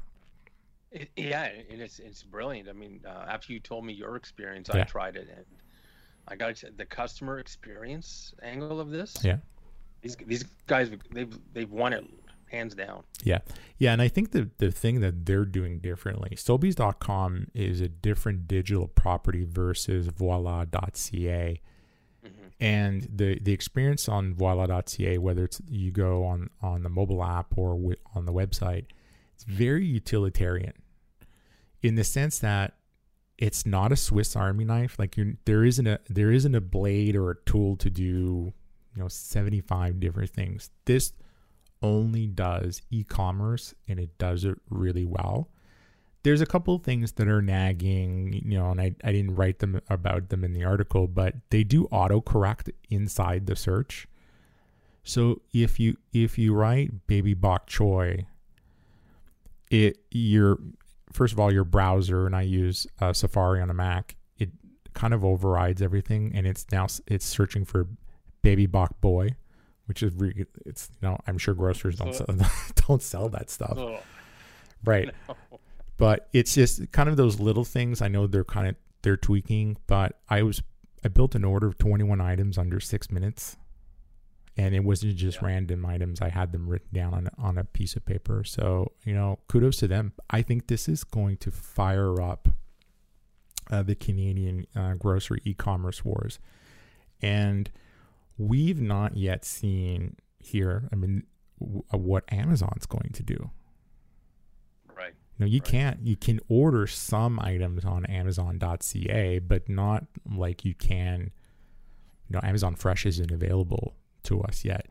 It, 0.91 1.09
yeah, 1.15 1.49
and 1.69 1.81
it's 1.81 1.99
it's 1.99 2.23
brilliant. 2.23 2.67
I 2.67 2.73
mean, 2.73 3.01
uh, 3.05 3.25
after 3.29 3.53
you 3.53 3.59
told 3.59 3.85
me 3.85 3.93
your 3.93 4.15
experience, 4.15 4.69
yeah. 4.73 4.81
I 4.81 4.83
tried 4.85 5.15
it, 5.17 5.27
and 5.35 5.45
I 6.27 6.35
got 6.35 6.63
the 6.77 6.85
customer 6.85 7.37
experience 7.37 8.33
angle 8.41 8.79
of 8.79 8.89
this. 8.89 9.15
Yeah, 9.23 9.37
these 10.01 10.17
these 10.25 10.45
guys 10.65 10.89
they've 11.11 11.37
they've 11.53 11.71
won 11.71 11.93
it 11.93 12.05
hands 12.49 12.75
down. 12.75 13.03
Yeah. 13.23 13.39
Yeah. 13.77 13.93
And 13.93 14.01
I 14.01 14.07
think 14.07 14.31
the, 14.31 14.49
the 14.57 14.71
thing 14.71 15.01
that 15.01 15.25
they're 15.25 15.45
doing 15.45 15.79
differently, 15.79 16.31
Sobeys.com 16.35 17.47
is 17.53 17.81
a 17.81 17.87
different 17.87 18.47
digital 18.47 18.87
property 18.87 19.45
versus 19.49 20.07
voila.ca. 20.07 21.61
Mm-hmm. 22.25 22.47
And 22.59 23.07
the, 23.13 23.39
the 23.39 23.53
experience 23.53 24.09
on 24.09 24.33
voila.ca, 24.33 25.17
whether 25.17 25.43
it's 25.45 25.61
you 25.67 25.91
go 25.91 26.25
on, 26.25 26.49
on 26.61 26.83
the 26.83 26.89
mobile 26.89 27.23
app 27.23 27.57
or 27.57 27.75
w- 27.75 27.95
on 28.15 28.25
the 28.25 28.33
website, 28.33 28.85
it's 29.33 29.43
very 29.45 29.85
utilitarian 29.85 30.73
in 31.81 31.95
the 31.95 32.03
sense 32.03 32.39
that 32.39 32.73
it's 33.37 33.65
not 33.65 33.91
a 33.91 33.95
Swiss 33.95 34.35
Army 34.35 34.65
knife. 34.65 34.99
Like 34.99 35.15
you 35.15 35.37
there 35.45 35.63
isn't 35.63 35.87
a 35.87 35.99
there 36.09 36.31
isn't 36.31 36.53
a 36.53 36.61
blade 36.61 37.15
or 37.15 37.31
a 37.31 37.35
tool 37.45 37.77
to 37.77 37.89
do, 37.89 38.03
you 38.03 38.53
know, 39.01 39.07
75 39.07 39.99
different 39.99 40.29
things. 40.31 40.69
This 40.85 41.13
only 41.81 42.27
does 42.27 42.81
e-commerce 42.89 43.73
and 43.87 43.99
it 43.99 44.17
does 44.17 44.43
it 44.43 44.57
really 44.69 45.05
well. 45.05 45.49
There's 46.23 46.41
a 46.41 46.45
couple 46.45 46.75
of 46.75 46.83
things 46.83 47.13
that 47.13 47.29
are 47.29 47.41
nagging, 47.41 48.33
you 48.45 48.57
know, 48.57 48.71
and 48.71 48.81
I, 48.81 48.93
I 49.03 49.13
didn't 49.13 49.35
write 49.35 49.59
them 49.59 49.79
about 49.89 50.29
them 50.29 50.43
in 50.43 50.53
the 50.53 50.65
article, 50.65 51.07
but 51.07 51.35
they 51.49 51.63
do 51.63 51.87
autocorrect 51.87 52.69
inside 52.89 53.45
the 53.45 53.55
search. 53.55 54.07
So 55.03 55.41
if 55.53 55.79
you 55.79 55.97
if 56.13 56.37
you 56.37 56.53
write 56.53 57.07
baby 57.07 57.33
bok 57.33 57.67
choy, 57.67 58.25
it 59.71 59.97
your 60.11 60.59
first 61.11 61.33
of 61.33 61.39
all 61.39 61.53
your 61.53 61.63
browser 61.63 62.25
and 62.25 62.35
I 62.35 62.41
use 62.41 62.85
uh, 62.99 63.13
Safari 63.13 63.61
on 63.61 63.69
a 63.69 63.73
Mac, 63.73 64.17
it 64.37 64.49
kind 64.93 65.13
of 65.13 65.23
overrides 65.23 65.81
everything 65.81 66.31
and 66.35 66.45
it's 66.45 66.65
now 66.71 66.87
it's 67.07 67.25
searching 67.25 67.63
for 67.63 67.87
baby 68.41 68.65
bok 68.65 68.99
boy 68.99 69.29
which 69.89 70.03
is 70.03 70.13
re- 70.13 70.45
it's 70.67 70.89
you 71.01 71.09
know 71.09 71.17
I'm 71.27 71.39
sure 71.39 71.55
grocers 71.55 71.95
don't 71.95 72.13
sell, 72.13 72.27
don't 72.87 73.01
sell 73.01 73.27
that 73.29 73.49
stuff, 73.49 73.77
right? 74.85 75.09
No. 75.27 75.35
But 75.97 76.29
it's 76.31 76.55
just 76.55 76.93
kind 76.93 77.09
of 77.09 77.17
those 77.17 77.41
little 77.41 77.65
things. 77.65 78.01
I 78.01 78.07
know 78.07 78.25
they're 78.25 78.45
kind 78.45 78.69
of 78.69 78.75
they're 79.01 79.17
tweaking, 79.17 79.75
but 79.85 80.17
I 80.29 80.43
was 80.43 80.61
I 81.03 81.09
built 81.09 81.35
an 81.35 81.43
order 81.43 81.67
of 81.67 81.77
21 81.77 82.21
items 82.21 82.57
under 82.57 82.79
six 82.79 83.11
minutes, 83.11 83.57
and 84.55 84.73
it 84.73 84.85
wasn't 84.85 85.17
just 85.17 85.41
yeah. 85.41 85.47
random 85.47 85.85
items. 85.85 86.21
I 86.21 86.29
had 86.29 86.53
them 86.53 86.69
written 86.69 86.87
down 86.93 87.13
on 87.13 87.27
on 87.37 87.57
a 87.57 87.65
piece 87.65 87.97
of 87.97 88.05
paper. 88.05 88.45
So 88.45 88.93
you 89.03 89.13
know, 89.13 89.39
kudos 89.49 89.75
to 89.77 89.89
them. 89.89 90.13
I 90.29 90.41
think 90.41 90.67
this 90.67 90.87
is 90.87 91.03
going 91.03 91.35
to 91.37 91.51
fire 91.51 92.21
up 92.21 92.47
uh, 93.69 93.83
the 93.83 93.95
Canadian 93.95 94.67
uh, 94.77 94.93
grocery 94.93 95.41
e-commerce 95.43 96.05
wars, 96.05 96.39
and 97.21 97.69
we've 98.39 98.81
not 98.81 99.17
yet 99.17 99.45
seen 99.45 100.15
here. 100.39 100.89
I 100.91 100.95
mean, 100.95 101.23
w- 101.59 101.83
uh, 101.93 101.97
what 101.97 102.23
Amazon's 102.31 102.85
going 102.85 103.11
to 103.13 103.21
do. 103.21 103.51
Right. 104.95 105.13
No, 105.37 105.45
you 105.45 105.59
right. 105.59 105.69
can't. 105.69 105.99
You 106.01 106.15
can 106.15 106.39
order 106.47 106.87
some 106.87 107.39
items 107.39 107.85
on 107.85 108.05
Amazon.ca, 108.05 109.39
but 109.39 109.69
not 109.69 110.05
like 110.33 110.65
you 110.65 110.73
can. 110.73 111.31
You 112.29 112.35
know, 112.35 112.41
Amazon 112.43 112.75
Fresh 112.75 113.05
isn't 113.05 113.31
available 113.31 113.95
to 114.23 114.41
us 114.41 114.63
yet. 114.63 114.87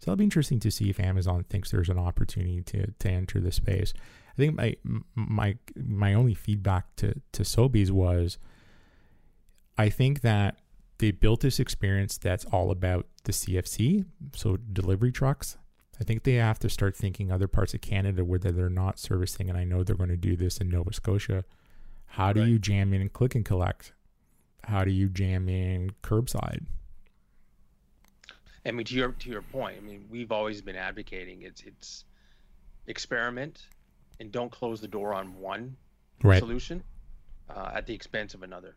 So 0.00 0.12
it'll 0.12 0.16
be 0.16 0.24
interesting 0.24 0.60
to 0.60 0.70
see 0.70 0.90
if 0.90 1.00
Amazon 1.00 1.44
thinks 1.48 1.70
there's 1.70 1.88
an 1.88 1.98
opportunity 1.98 2.62
to 2.62 2.90
to 2.98 3.10
enter 3.10 3.40
the 3.40 3.52
space. 3.52 3.92
I 4.32 4.36
think 4.36 4.56
my 4.56 4.76
my 5.14 5.56
my 5.76 6.14
only 6.14 6.34
feedback 6.34 6.94
to 6.96 7.14
to 7.32 7.42
Sobeys 7.42 7.90
was, 7.90 8.38
I 9.76 9.88
think 9.88 10.20
that 10.22 10.58
they 10.98 11.10
built 11.10 11.40
this 11.40 11.60
experience 11.60 12.18
that's 12.18 12.44
all 12.46 12.70
about 12.70 13.06
the 13.24 13.32
CFC, 13.32 14.04
so 14.34 14.56
delivery 14.56 15.12
trucks. 15.12 15.56
I 16.00 16.04
think 16.04 16.22
they 16.22 16.34
have 16.34 16.58
to 16.60 16.68
start 16.68 16.96
thinking 16.96 17.30
other 17.30 17.48
parts 17.48 17.74
of 17.74 17.80
Canada 17.80 18.24
where 18.24 18.38
they're 18.38 18.70
not 18.70 18.98
servicing, 18.98 19.48
and 19.48 19.58
I 19.58 19.64
know 19.64 19.82
they're 19.82 19.96
going 19.96 20.10
to 20.10 20.16
do 20.16 20.36
this 20.36 20.58
in 20.58 20.68
Nova 20.68 20.92
Scotia. 20.92 21.44
How 22.06 22.32
do 22.32 22.40
right. 22.40 22.48
you 22.48 22.58
jam 22.58 22.92
in 22.92 23.08
click 23.08 23.34
and 23.34 23.44
collect? 23.44 23.92
How 24.64 24.84
do 24.84 24.90
you 24.90 25.08
jam 25.08 25.48
in 25.48 25.90
curbside? 26.02 26.66
I 28.66 28.70
mean, 28.70 28.84
to 28.86 28.94
your 28.94 29.12
to 29.12 29.30
your 29.30 29.42
point, 29.42 29.76
I 29.78 29.80
mean, 29.80 30.04
we've 30.10 30.30
always 30.30 30.60
been 30.60 30.76
advocating 30.76 31.42
it's 31.42 31.62
it's 31.62 32.04
experiment 32.86 33.66
and 34.20 34.30
don't 34.30 34.50
close 34.50 34.80
the 34.80 34.88
door 34.88 35.14
on 35.14 35.38
one 35.38 35.76
right. 36.22 36.38
solution 36.38 36.82
uh, 37.48 37.70
at 37.74 37.86
the 37.86 37.94
expense 37.94 38.34
of 38.34 38.42
another. 38.42 38.76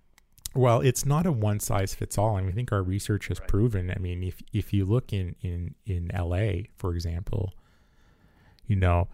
Well, 0.54 0.82
it's 0.82 1.06
not 1.06 1.26
a 1.26 1.32
one 1.32 1.60
size 1.60 1.94
fits 1.94 2.18
all. 2.18 2.36
I 2.36 2.42
mean, 2.42 2.50
I 2.50 2.54
think 2.54 2.72
our 2.72 2.84
research 2.84 3.30
has 3.30 3.40
right. 3.40 3.48
proven. 3.48 3.92
I 3.92 4.00
mean, 4.00 4.24
if 4.24 4.42
if 4.52 4.74
you 4.74 4.86
look 4.86 5.14
in 5.14 5.36
in 5.42 5.76
in 5.86 6.12
LA, 6.14 6.68
for 6.76 6.94
example, 6.94 7.54
you 8.68 8.76
know, 8.76 9.08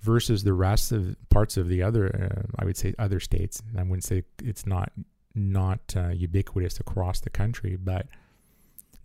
versus 0.00 0.44
the 0.44 0.52
rest 0.52 0.92
of 0.92 1.16
parts 1.30 1.56
of 1.56 1.68
the 1.68 1.82
other, 1.82 2.06
uh, 2.14 2.42
I 2.58 2.64
would 2.66 2.76
say 2.76 2.94
other 2.98 3.20
states. 3.20 3.62
I 3.76 3.82
wouldn't 3.82 4.04
say 4.04 4.24
it's 4.42 4.66
not 4.66 4.92
not 5.34 5.80
uh, 5.96 6.08
ubiquitous 6.08 6.80
across 6.80 7.20
the 7.20 7.30
country, 7.30 7.76
but 7.76 8.06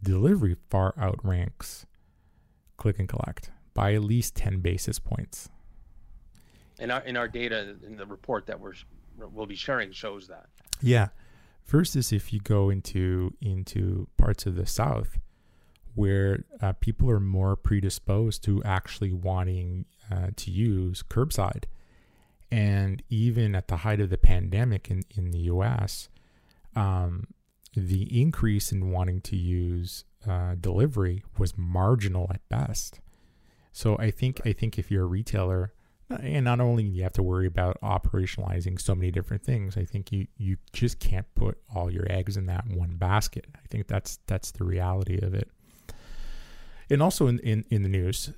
delivery 0.02 0.58
far 0.70 0.94
outranks 0.98 1.86
click 2.76 3.00
and 3.00 3.08
collect 3.08 3.52
by 3.74 3.94
at 3.94 4.04
least 4.04 4.36
10 4.36 4.60
basis 4.60 5.00
points. 5.00 5.50
In 6.80 6.92
our 6.92 7.02
in 7.02 7.16
our 7.16 7.28
data 7.28 7.76
in 7.86 7.96
the 7.96 8.06
report 8.06 8.48
that 8.48 8.60
we're 8.60 8.74
we'll 9.18 9.46
be 9.46 9.56
sharing 9.56 9.92
shows 9.92 10.28
that. 10.28 10.48
Yeah. 10.82 11.10
Versus 11.66 12.12
if 12.12 12.34
you 12.34 12.40
go 12.40 12.70
into 12.70 13.34
into 13.42 14.08
parts 14.18 14.46
of 14.46 14.56
the 14.56 14.66
south 14.66 15.20
where 15.96 16.44
uh, 16.62 16.74
people 16.74 17.10
are 17.10 17.20
more 17.20 17.56
predisposed 17.56 18.44
to 18.44 18.64
actually 18.64 19.14
wanting 19.14 19.86
uh, 20.12 20.30
to 20.36 20.52
use 20.52 21.04
curbside. 21.04 21.66
And 22.52 23.02
even 23.10 23.56
at 23.56 23.68
the 23.68 23.78
height 23.78 24.00
of 24.00 24.10
the 24.10 24.18
pandemic 24.18 24.90
in, 24.90 25.04
in 25.16 25.32
the 25.32 25.40
US, 25.40 26.10
um, 26.76 27.28
the 27.76 28.22
increase 28.22 28.72
in 28.72 28.92
wanting 28.92 29.22
to 29.22 29.36
use 29.36 30.04
uh, 30.28 30.56
delivery 30.60 31.24
was 31.38 31.58
marginal 31.58 32.28
at 32.32 32.48
best. 32.50 33.00
So 33.72 33.98
I 33.98 34.12
think 34.12 34.42
I 34.46 34.54
think 34.54 34.78
if 34.78 34.92
you're 34.92 35.04
a 35.04 35.08
retailer, 35.08 35.74
and 36.22 36.46
not 36.46 36.60
only 36.60 36.84
you 36.84 37.04
have 37.04 37.14
to 37.14 37.24
worry 37.24 37.48
about 37.48 37.80
operationalizing 37.82 38.80
so 38.80 38.96
many 38.96 39.12
different 39.12 39.44
things, 39.44 39.78
I 39.78 39.86
think 39.86 40.12
you 40.12 40.28
you 40.38 40.58
just 40.72 41.00
can't 41.00 41.28
put 41.36 41.58
all 41.74 41.92
your 41.92 42.06
eggs 42.12 42.38
in 42.38 42.46
that 42.48 42.68
one 42.68 42.96
basket. 42.98 43.46
I 43.56 43.68
think 43.70 43.88
that's 43.88 44.20
that's 44.28 44.52
the 44.52 44.64
reality 44.64 45.20
of 45.22 45.34
it. 45.34 45.50
And 46.90 47.02
also 47.02 47.28
in, 47.28 47.40
in, 47.40 47.66
in 47.70 47.84
the 47.84 47.90
news, 47.90 48.32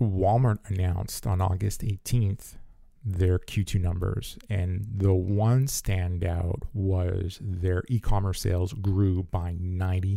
Walmart 0.00 0.58
announced 0.68 1.26
on 1.26 1.40
August 1.40 1.82
18th 1.82 2.56
their 3.04 3.38
Q2 3.38 3.80
numbers, 3.80 4.38
and 4.48 4.86
the 4.96 5.12
one 5.12 5.66
standout 5.66 6.62
was 6.72 7.38
their 7.42 7.82
e 7.88 8.00
commerce 8.00 8.40
sales 8.40 8.72
grew 8.72 9.24
by 9.24 9.56
97%. 9.60 10.12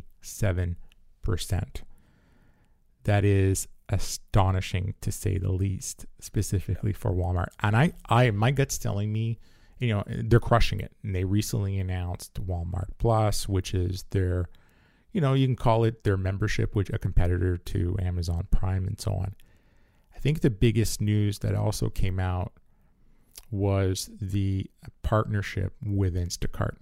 That 3.04 3.26
is 3.26 3.68
astonishing 3.90 4.94
to 5.02 5.12
say 5.12 5.38
the 5.38 5.52
least, 5.52 6.06
specifically 6.20 6.94
for 6.94 7.12
Walmart. 7.12 7.48
And 7.62 7.76
I, 7.76 7.94
I 8.10 8.32
my 8.32 8.52
gut's 8.52 8.78
telling 8.78 9.12
me, 9.12 9.40
you 9.80 9.90
know, 9.90 10.04
they're 10.08 10.40
crushing 10.40 10.80
it. 10.80 10.92
And 11.04 11.16
they 11.16 11.24
recently 11.24 11.80
announced 11.80 12.34
Walmart 12.46 12.90
Plus, 12.98 13.48
which 13.48 13.74
is 13.74 14.04
their, 14.10 14.50
you 15.12 15.22
know, 15.22 15.34
you 15.34 15.48
can 15.48 15.56
call 15.56 15.84
it 15.84 16.04
their 16.04 16.18
membership, 16.18 16.76
which 16.76 16.90
a 16.90 16.98
competitor 16.98 17.58
to 17.58 17.96
Amazon 18.02 18.48
Prime 18.52 18.88
and 18.88 19.00
so 19.00 19.12
on. 19.14 19.36
I 20.16 20.20
think 20.20 20.42
the 20.42 20.50
biggest 20.50 21.00
news 21.00 21.40
that 21.40 21.56
also 21.56 21.90
came 21.90 22.20
out 22.20 22.54
was 23.52 24.10
the 24.20 24.70
partnership 25.04 25.74
with 25.82 26.16
Instacart, 26.16 26.76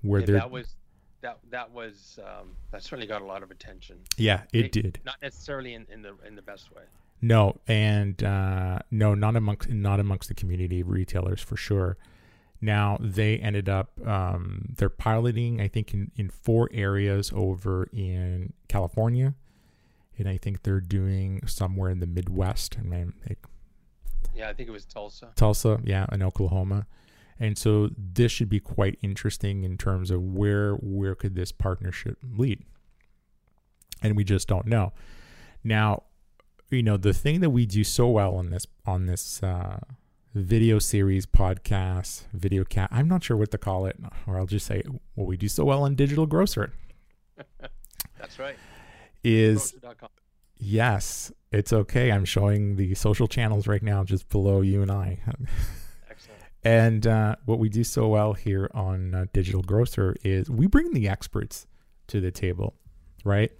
where 0.00 0.20
yeah, 0.20 0.38
that 0.38 0.50
was 0.50 0.76
that 1.22 1.38
that 1.50 1.70
was 1.70 2.18
um, 2.22 2.56
that 2.70 2.82
certainly 2.82 3.06
got 3.06 3.22
a 3.22 3.24
lot 3.24 3.42
of 3.42 3.50
attention. 3.50 3.98
Yeah, 4.16 4.42
it, 4.52 4.66
it 4.66 4.72
did. 4.72 5.00
Not 5.04 5.16
necessarily 5.22 5.74
in, 5.74 5.86
in 5.90 6.02
the 6.02 6.14
in 6.26 6.36
the 6.36 6.42
best 6.42 6.74
way. 6.74 6.82
No, 7.20 7.60
and 7.66 8.22
uh, 8.22 8.80
no, 8.90 9.14
not 9.14 9.36
amongst 9.36 9.68
not 9.70 10.00
amongst 10.00 10.28
the 10.28 10.34
community 10.34 10.80
of 10.80 10.88
retailers 10.88 11.40
for 11.40 11.56
sure. 11.56 11.96
Now 12.60 12.98
they 13.00 13.38
ended 13.38 13.68
up 13.68 13.90
um, 14.06 14.74
they're 14.76 14.88
piloting, 14.88 15.60
I 15.60 15.68
think, 15.68 15.94
in, 15.94 16.12
in 16.16 16.30
four 16.30 16.68
areas 16.72 17.32
over 17.34 17.88
in 17.92 18.52
California, 18.68 19.34
and 20.18 20.28
I 20.28 20.36
think 20.36 20.62
they're 20.62 20.80
doing 20.80 21.40
somewhere 21.46 21.90
in 21.90 22.00
the 22.00 22.06
Midwest. 22.06 22.76
I 22.78 22.82
mean, 22.82 23.14
yeah, 24.34 24.48
I 24.48 24.52
think 24.52 24.68
it 24.68 24.72
was 24.72 24.84
Tulsa. 24.84 25.30
Tulsa, 25.36 25.80
yeah, 25.84 26.06
in 26.12 26.22
Oklahoma. 26.22 26.86
And 27.42 27.58
so 27.58 27.90
this 27.98 28.30
should 28.30 28.48
be 28.48 28.60
quite 28.60 29.00
interesting 29.02 29.64
in 29.64 29.76
terms 29.76 30.12
of 30.12 30.22
where 30.22 30.74
where 30.74 31.16
could 31.16 31.34
this 31.34 31.50
partnership 31.50 32.16
lead. 32.38 32.62
And 34.00 34.16
we 34.16 34.22
just 34.22 34.46
don't 34.46 34.64
know. 34.64 34.92
Now, 35.64 36.04
you 36.70 36.84
know, 36.84 36.96
the 36.96 37.12
thing 37.12 37.40
that 37.40 37.50
we 37.50 37.66
do 37.66 37.82
so 37.82 38.08
well 38.08 38.36
on 38.36 38.50
this 38.50 38.64
on 38.86 39.06
this 39.06 39.42
uh, 39.42 39.80
video 40.36 40.78
series, 40.78 41.26
podcast, 41.26 42.26
video 42.32 42.62
cat, 42.62 42.90
I'm 42.92 43.08
not 43.08 43.24
sure 43.24 43.36
what 43.36 43.50
to 43.50 43.58
call 43.58 43.86
it, 43.86 43.96
or 44.28 44.38
I'll 44.38 44.46
just 44.46 44.66
say 44.66 44.84
what 45.16 45.26
we 45.26 45.36
do 45.36 45.48
so 45.48 45.64
well 45.64 45.82
on 45.82 45.96
digital 45.96 46.26
grocer. 46.26 46.72
That's 48.20 48.38
right. 48.38 48.54
Is 49.24 49.74
yes, 50.58 51.32
it's 51.50 51.72
okay. 51.72 52.12
I'm 52.12 52.24
showing 52.24 52.76
the 52.76 52.94
social 52.94 53.26
channels 53.26 53.66
right 53.66 53.82
now, 53.82 54.04
just 54.04 54.28
below 54.28 54.60
you 54.60 54.80
and 54.80 54.92
I. 54.92 55.18
And 56.64 57.06
uh, 57.06 57.36
what 57.44 57.58
we 57.58 57.68
do 57.68 57.82
so 57.82 58.08
well 58.08 58.34
here 58.34 58.70
on 58.72 59.14
uh, 59.14 59.24
Digital 59.32 59.62
Grocer 59.62 60.14
is 60.22 60.48
we 60.48 60.66
bring 60.66 60.92
the 60.92 61.08
experts 61.08 61.66
to 62.08 62.20
the 62.20 62.30
table, 62.30 62.74
right? 63.24 63.50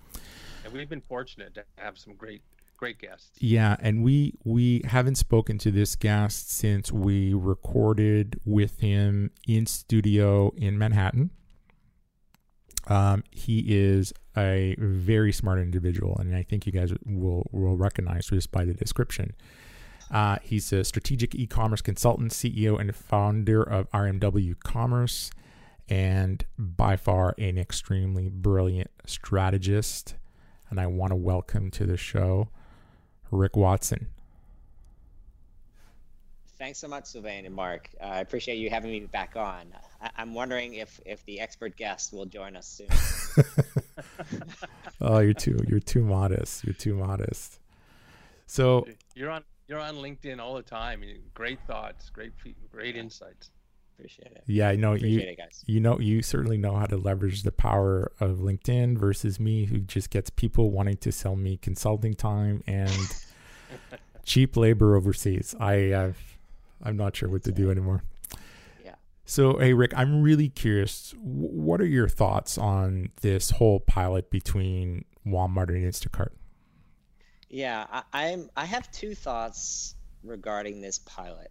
And 0.64 0.72
we've 0.72 0.88
been 0.88 1.00
fortunate 1.00 1.54
to 1.54 1.64
have 1.76 1.98
some 1.98 2.14
great 2.14 2.42
great 2.76 2.98
guests. 2.98 3.30
Yeah, 3.38 3.76
and 3.80 4.02
we 4.02 4.34
we 4.44 4.82
haven't 4.84 5.14
spoken 5.16 5.58
to 5.58 5.70
this 5.70 5.94
guest 5.94 6.50
since 6.50 6.90
we 6.90 7.32
recorded 7.32 8.40
with 8.44 8.80
him 8.80 9.30
in 9.46 9.66
studio 9.66 10.52
in 10.56 10.78
Manhattan. 10.78 11.30
Um, 12.88 13.22
he 13.30 13.64
is 13.68 14.12
a 14.36 14.74
very 14.78 15.32
smart 15.32 15.60
individual, 15.60 16.16
and 16.18 16.34
I 16.34 16.42
think 16.42 16.66
you 16.66 16.72
guys 16.72 16.92
will 17.06 17.46
will 17.52 17.76
recognize 17.76 18.26
just 18.26 18.50
by 18.50 18.64
the 18.64 18.74
description. 18.74 19.34
Uh, 20.12 20.36
he's 20.42 20.70
a 20.74 20.84
strategic 20.84 21.34
e-commerce 21.34 21.80
consultant, 21.80 22.32
CEO, 22.32 22.78
and 22.78 22.94
founder 22.94 23.62
of 23.62 23.90
RMW 23.92 24.60
Commerce, 24.62 25.30
and 25.88 26.44
by 26.58 26.96
far 26.96 27.34
an 27.38 27.56
extremely 27.56 28.28
brilliant 28.28 28.90
strategist. 29.06 30.16
And 30.68 30.78
I 30.78 30.86
want 30.86 31.12
to 31.12 31.16
welcome 31.16 31.70
to 31.72 31.86
the 31.86 31.96
show 31.96 32.48
Rick 33.30 33.56
Watson. 33.56 34.08
Thanks 36.58 36.78
so 36.78 36.88
much, 36.88 37.06
Sylvain 37.06 37.46
and 37.46 37.54
Mark. 37.54 37.88
Uh, 38.00 38.04
I 38.04 38.20
appreciate 38.20 38.56
you 38.56 38.70
having 38.70 38.92
me 38.92 39.00
back 39.00 39.34
on. 39.34 39.72
I- 40.00 40.22
am 40.22 40.34
wondering 40.34 40.74
if 40.74 41.00
if 41.04 41.24
the 41.24 41.40
expert 41.40 41.76
guest 41.76 42.12
will 42.12 42.26
join 42.26 42.54
us 42.54 42.68
soon. 42.68 43.44
oh, 45.00 45.18
you're 45.18 45.32
too 45.32 45.58
you're 45.66 45.80
too 45.80 46.04
modest. 46.04 46.64
You're 46.64 46.74
too 46.74 46.94
modest. 46.94 47.58
So 48.46 48.86
you're 49.14 49.30
on 49.30 49.42
you're 49.68 49.80
on 49.80 49.96
LinkedIn 49.96 50.38
all 50.38 50.54
the 50.54 50.62
time. 50.62 51.02
Great 51.34 51.58
thoughts, 51.66 52.10
great 52.10 52.32
great 52.70 52.96
insights. 52.96 53.50
Appreciate 53.96 54.32
it. 54.32 54.42
Yeah, 54.46 54.68
I 54.68 54.76
know 54.76 54.94
Appreciate 54.94 55.24
you. 55.24 55.30
It, 55.30 55.38
guys. 55.38 55.64
You 55.66 55.80
know, 55.80 55.98
you 56.00 56.22
certainly 56.22 56.58
know 56.58 56.74
how 56.74 56.86
to 56.86 56.96
leverage 56.96 57.42
the 57.42 57.52
power 57.52 58.10
of 58.20 58.38
LinkedIn 58.38 58.98
versus 58.98 59.38
me, 59.38 59.66
who 59.66 59.78
just 59.78 60.10
gets 60.10 60.30
people 60.30 60.70
wanting 60.70 60.96
to 60.98 61.12
sell 61.12 61.36
me 61.36 61.56
consulting 61.56 62.14
time 62.14 62.62
and 62.66 62.90
cheap 64.24 64.56
labor 64.56 64.96
overseas. 64.96 65.54
I 65.60 65.74
have, 65.90 66.16
I'm 66.82 66.96
not 66.96 67.14
sure 67.14 67.28
what 67.28 67.44
to 67.44 67.52
do 67.52 67.70
anymore. 67.70 68.02
Yeah. 68.84 68.94
So, 69.24 69.58
hey, 69.58 69.72
Rick, 69.72 69.92
I'm 69.96 70.22
really 70.22 70.48
curious. 70.48 71.14
What 71.18 71.80
are 71.80 71.86
your 71.86 72.08
thoughts 72.08 72.58
on 72.58 73.10
this 73.20 73.50
whole 73.50 73.78
pilot 73.80 74.30
between 74.30 75.04
Walmart 75.24 75.68
and 75.68 75.84
Instacart? 75.84 76.30
Yeah, 77.52 78.02
I, 78.14 78.28
am 78.28 78.48
I 78.56 78.64
have 78.64 78.90
two 78.90 79.14
thoughts 79.14 79.94
regarding 80.24 80.80
this 80.80 80.98
pilot. 80.98 81.50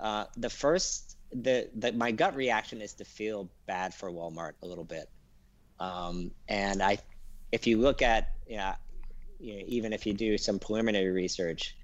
Uh, 0.00 0.24
the 0.36 0.50
first, 0.50 1.16
the, 1.32 1.70
the 1.76 1.92
my 1.92 2.10
gut 2.10 2.34
reaction 2.34 2.82
is 2.82 2.94
to 2.94 3.04
feel 3.04 3.48
bad 3.64 3.94
for 3.94 4.10
Walmart 4.10 4.54
a 4.62 4.66
little 4.66 4.84
bit, 4.84 5.08
um, 5.78 6.32
and 6.48 6.82
I, 6.82 6.98
if 7.52 7.68
you 7.68 7.78
look 7.78 8.02
at, 8.02 8.32
know, 8.50 8.74
you 9.38 9.54
know, 9.54 9.64
even 9.68 9.92
if 9.92 10.06
you 10.06 10.12
do 10.12 10.38
some 10.38 10.58
preliminary 10.58 11.10
research, 11.10 11.76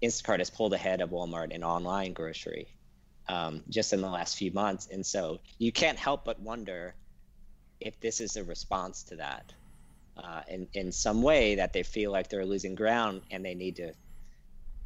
Instacart 0.00 0.38
has 0.38 0.48
pulled 0.48 0.72
ahead 0.72 1.00
of 1.00 1.10
Walmart 1.10 1.50
in 1.50 1.64
online 1.64 2.12
grocery 2.12 2.68
um, 3.28 3.64
just 3.68 3.92
in 3.92 4.00
the 4.00 4.08
last 4.08 4.36
few 4.36 4.52
months. 4.52 4.86
And 4.86 5.04
so 5.04 5.40
you 5.58 5.72
can't 5.72 5.98
help 5.98 6.24
but 6.24 6.38
wonder 6.40 6.94
if 7.80 7.98
this 7.98 8.20
is 8.20 8.36
a 8.36 8.44
response 8.44 9.02
to 9.04 9.16
that 9.16 9.52
uh, 10.22 10.42
in, 10.48 10.68
in 10.74 10.92
some 10.92 11.22
way 11.22 11.56
that 11.56 11.72
they 11.72 11.82
feel 11.82 12.10
like 12.12 12.28
they're 12.28 12.46
losing 12.46 12.74
ground 12.74 13.22
and 13.30 13.44
they 13.44 13.54
need 13.54 13.76
to 13.76 13.92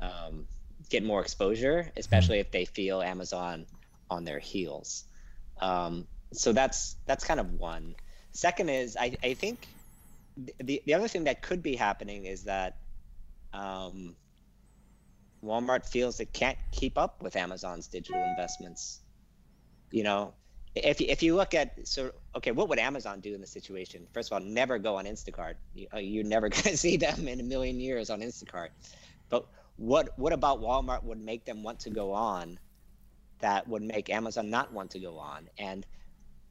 um, 0.01 0.47
get 0.91 1.05
more 1.05 1.21
exposure, 1.21 1.91
especially 1.97 2.39
if 2.39 2.51
they 2.51 2.65
feel 2.65 3.03
Amazon 3.03 3.67
on 4.11 4.25
their 4.25 4.39
heels. 4.39 5.05
Um, 5.61 6.07
so 6.33 6.53
that's 6.53 6.97
that's 7.07 7.25
kind 7.25 7.41
of 7.41 7.53
one. 7.53 7.95
Second 8.33 8.69
is 8.69 8.97
I, 8.99 9.17
I 9.23 9.35
think 9.35 9.67
the, 10.37 10.83
the 10.85 10.95
other 10.95 11.09
thing 11.09 11.25
that 11.25 11.43
could 11.43 11.63
be 11.63 11.77
happening 11.77 12.27
is 12.27 12.45
that 12.45 12.79
um, 13.53 14.17
Walmart 15.45 15.87
feels 15.87 16.19
it 16.21 16.33
can't 16.33 16.59
keep 16.73 16.99
up 16.99 17.23
with 17.23 17.37
Amazon's 17.37 17.87
digital 17.87 18.23
investments. 18.23 19.01
You 19.93 20.03
know, 20.03 20.35
if 20.75 21.01
if 21.01 21.23
you 21.23 21.37
look 21.37 21.55
at 21.55 21.87
so 21.87 22.13
okay, 22.37 22.53
what 22.53 22.69
would 22.69 22.79
Amazon 22.79 23.21
do 23.21 23.35
in 23.35 23.41
the 23.41 23.47
situation? 23.47 24.07
First 24.13 24.31
of 24.33 24.35
all, 24.43 24.49
never 24.49 24.79
go 24.79 24.97
on 24.97 25.05
Instacart. 25.07 25.55
You, 25.75 25.87
uh, 25.95 25.99
you're 25.99 26.25
never 26.25 26.49
going 26.51 26.63
to 26.63 26.77
see 26.77 26.97
them 26.97 27.29
in 27.29 27.41
a 27.41 27.45
million 27.45 27.81
years 27.81 28.11
on 28.11 28.21
Instacart. 28.21 28.71
But 29.31 29.47
what 29.77 30.11
what 30.19 30.33
about 30.33 30.61
Walmart 30.61 31.05
would 31.05 31.19
make 31.21 31.45
them 31.45 31.63
want 31.63 31.81
to 31.81 31.91
go 31.91 32.13
on? 32.13 32.59
That 33.41 33.69
would 33.69 33.83
make 33.83 34.11
Amazon 34.11 34.51
not 34.51 34.73
want 34.73 34.91
to 34.93 35.01
go 35.01 35.19
on. 35.19 35.49
And 35.59 35.87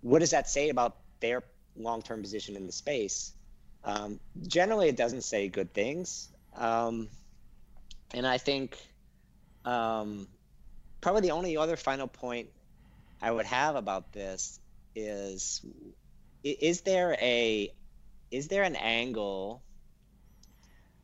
what 0.01 0.19
does 0.19 0.31
that 0.31 0.49
say 0.49 0.69
about 0.69 0.97
their 1.21 1.43
long-term 1.75 2.21
position 2.21 2.55
in 2.55 2.67
the 2.67 2.73
space 2.73 3.33
Um, 3.83 4.19
generally, 4.47 4.89
it 4.89 4.97
doesn't 4.97 5.23
say 5.23 5.49
good 5.49 5.73
things. 5.73 6.29
Um, 6.55 7.09
and 8.13 8.25
I 8.27 8.37
think 8.37 8.77
um, 9.65 10.27
probably 11.01 11.21
the 11.21 11.31
only 11.31 11.57
other 11.57 11.75
final 11.77 12.07
point 12.07 12.49
I 13.23 13.31
would 13.31 13.45
have 13.45 13.77
about 13.77 14.11
this 14.11 14.59
is 14.95 15.65
is 16.43 16.81
there 16.81 17.15
a 17.21 17.73
is 18.31 18.49
there 18.49 18.63
an 18.63 18.75
angle 18.75 19.63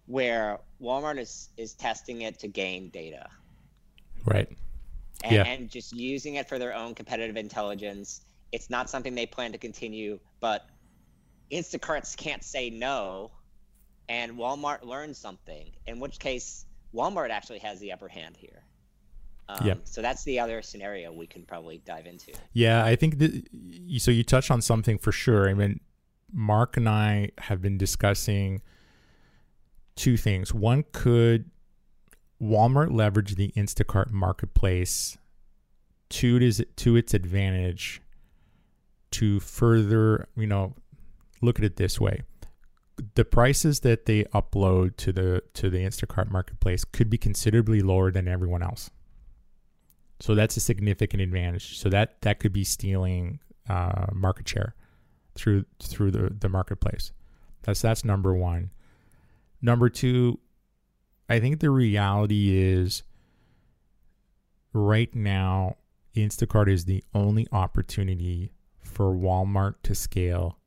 where 0.05 0.59
Walmart 0.81 1.17
is 1.17 1.49
is 1.55 1.73
testing 1.75 2.21
it 2.21 2.39
to 2.39 2.49
gain 2.49 2.89
data 2.89 3.29
Right. 4.25 4.49
and, 5.23 5.31
Yeah. 5.33 5.43
and 5.43 5.69
just 5.69 5.93
using 5.93 6.35
it 6.35 6.49
for 6.49 6.59
their 6.59 6.75
own 6.75 6.93
competitive 6.93 7.37
intelligence. 7.37 8.21
It's 8.51 8.69
not 8.69 8.89
something 8.89 9.15
they 9.15 9.25
plan 9.25 9.53
to 9.53 9.57
continue, 9.57 10.19
but 10.41 10.67
Instacarts 11.51 12.17
can't 12.17 12.43
say 12.43 12.69
no, 12.69 13.31
and 14.09 14.33
Walmart 14.33 14.83
learns 14.83 15.17
something. 15.17 15.71
In 15.87 15.99
which 16.01 16.19
case, 16.19 16.65
Walmart 16.93 17.29
actually 17.29 17.59
has 17.59 17.79
the 17.79 17.93
upper 17.93 18.09
hand 18.09 18.35
here. 18.35 18.61
Um, 19.49 19.65
Yeah. 19.67 19.73
So 19.83 20.01
that's 20.01 20.23
the 20.23 20.39
other 20.39 20.61
scenario 20.61 21.11
we 21.11 21.25
can 21.27 21.43
probably 21.43 21.81
dive 21.85 22.05
into. 22.05 22.31
Yeah, 22.53 22.85
I 22.85 22.95
think 22.95 23.17
that 23.17 23.47
you- 23.51 23.99
so. 23.99 24.11
You 24.11 24.23
touched 24.23 24.51
on 24.51 24.61
something 24.61 24.97
for 24.99 25.11
sure. 25.11 25.49
I 25.49 25.53
mean, 25.55 25.79
Mark 26.31 26.77
and 26.77 26.87
I 26.87 27.31
have 27.39 27.61
been 27.61 27.77
discussing 27.77 28.61
two 29.95 30.15
things. 30.17 30.53
One, 30.53 30.85
could 30.91 31.49
Walmart 32.41 32.93
leverage 32.93 33.35
the 33.35 33.51
Instacart 33.57 34.11
marketplace 34.11 35.17
to 36.09 36.37
its 36.37 36.61
to 36.77 36.95
its 36.95 37.13
advantage 37.13 38.01
to 39.11 39.39
further, 39.39 40.27
you 40.37 40.45
know, 40.47 40.75
look 41.41 41.57
at 41.57 41.65
it 41.65 41.77
this 41.77 41.99
way. 41.99 42.21
The 43.15 43.25
prices 43.25 43.79
that 43.79 44.05
they 44.05 44.25
upload 44.25 44.95
to 44.97 45.11
the 45.11 45.41
to 45.55 45.69
the 45.69 45.79
Instacart 45.79 46.29
marketplace 46.29 46.85
could 46.85 47.09
be 47.09 47.17
considerably 47.17 47.81
lower 47.81 48.11
than 48.11 48.27
everyone 48.27 48.61
else. 48.61 48.91
So 50.19 50.35
that's 50.35 50.57
a 50.57 50.59
significant 50.59 51.21
advantage. 51.21 51.77
So 51.77 51.89
that 51.89 52.21
that 52.21 52.39
could 52.39 52.53
be 52.53 52.63
stealing 52.63 53.39
uh, 53.69 54.07
market 54.13 54.47
share 54.47 54.75
through 55.35 55.65
through 55.81 56.11
the, 56.11 56.35
the 56.39 56.49
marketplace. 56.49 57.11
That's 57.63 57.81
that's 57.81 58.03
number 58.03 58.33
one. 58.33 58.71
Number 59.61 59.89
two, 59.89 60.39
I 61.29 61.39
think 61.39 61.59
the 61.59 61.69
reality 61.69 62.57
is 62.57 63.03
right 64.73 65.13
now 65.15 65.77
Instacart 66.15 66.69
is 66.69 66.85
the 66.85 67.03
only 67.13 67.47
opportunity 67.51 68.51
for 68.81 69.13
Walmart 69.13 69.75
to 69.83 69.95
scale 69.95 70.57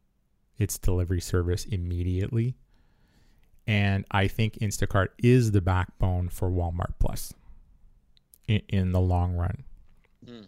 its 0.58 0.78
delivery 0.78 1.20
service 1.20 1.64
immediately. 1.64 2.56
And 3.66 4.04
I 4.10 4.28
think 4.28 4.54
Instacart 4.54 5.08
is 5.18 5.52
the 5.52 5.60
backbone 5.60 6.28
for 6.28 6.50
Walmart 6.50 6.94
Plus 6.98 7.32
in, 8.48 8.62
in 8.68 8.92
the 8.92 9.00
long 9.00 9.34
run. 9.36 9.64
Mm. 10.26 10.46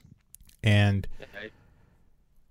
And 0.62 1.07
I- 1.20 1.50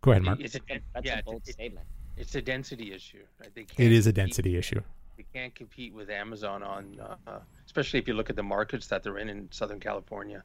go 0.01 0.11
ahead, 0.11 0.23
Mark. 0.23 0.39
It's 0.39 0.55
a, 0.55 0.59
That's 0.93 1.05
yeah, 1.05 1.19
a 1.19 1.23
bold 1.23 1.41
it- 1.47 1.53
statement. 1.53 1.87
it's 2.17 2.35
a 2.35 2.41
density 2.41 2.93
issue. 2.93 3.23
Right? 3.39 3.53
They 3.55 3.61
It 3.61 3.69
can't 3.69 3.91
is 3.93 4.07
a 4.07 4.09
compete- 4.11 4.15
density 4.15 4.57
issue. 4.57 4.81
They 5.17 5.25
can't 5.33 5.53
compete 5.53 5.93
with 5.93 6.09
Amazon 6.09 6.63
on, 6.63 6.99
uh, 7.27 7.39
especially 7.65 7.99
if 7.99 8.07
you 8.07 8.15
look 8.15 8.29
at 8.31 8.35
the 8.35 8.43
markets 8.43 8.87
that 8.87 9.03
they're 9.03 9.19
in 9.19 9.29
in 9.29 9.47
Southern 9.51 9.79
California. 9.79 10.43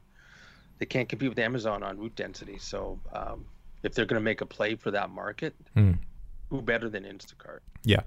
They 0.77 0.85
can't 0.85 1.09
compete 1.09 1.29
with 1.29 1.39
Amazon 1.39 1.81
on 1.83 1.97
route 1.97 2.15
density. 2.15 2.57
So 2.59 2.99
um, 3.11 3.45
if 3.83 3.93
they're 3.95 4.05
going 4.05 4.19
to 4.19 4.23
make 4.23 4.41
a 4.41 4.45
play 4.45 4.75
for 4.75 4.91
that 4.91 5.09
market, 5.09 5.55
Hmm. 5.73 5.93
who 6.49 6.61
better 6.61 6.87
than 6.87 7.03
Instacart? 7.03 7.59
Yeah, 7.83 8.01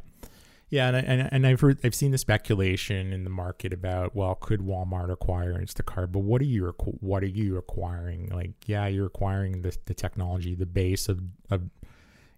yeah, 0.72 0.88
and 0.88 0.96
I- 1.22 1.28
and 1.30 1.46
I've 1.46 1.61
heard 1.61 1.78
I've 1.85 1.94
seen 1.94 2.12
the 2.12 2.18
speculation 2.18 3.12
in 3.12 3.24
the 3.24 3.30
market 3.30 3.74
about 3.74 4.16
well, 4.16 4.35
could 4.35 4.61
Walmart 4.61 5.12
acquire 5.12 5.52
Instacart? 5.52 6.11
But 6.12 6.20
what 6.20 6.40
are 6.40 6.46
you 6.46 6.74
what 7.00 7.22
are 7.22 7.26
you 7.26 7.58
acquiring? 7.58 8.30
Like, 8.32 8.66
yeah, 8.66 8.87
you're 8.87 9.06
acquiring 9.06 9.61
the 9.61 9.76
the 9.85 9.92
technology, 9.92 10.54
the 10.54 10.64
base 10.64 11.11
of 11.11 11.20
of 11.50 11.68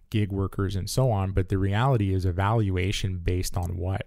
gig 0.09 0.33
workers 0.33 0.75
and 0.75 0.89
so 0.89 1.11
on. 1.11 1.31
But 1.31 1.47
the 1.47 1.57
reality 1.57 2.13
is 2.13 2.25
a 2.25 2.33
valuation 2.33 3.19
based 3.19 3.55
on 3.55 3.77
what? 3.77 4.05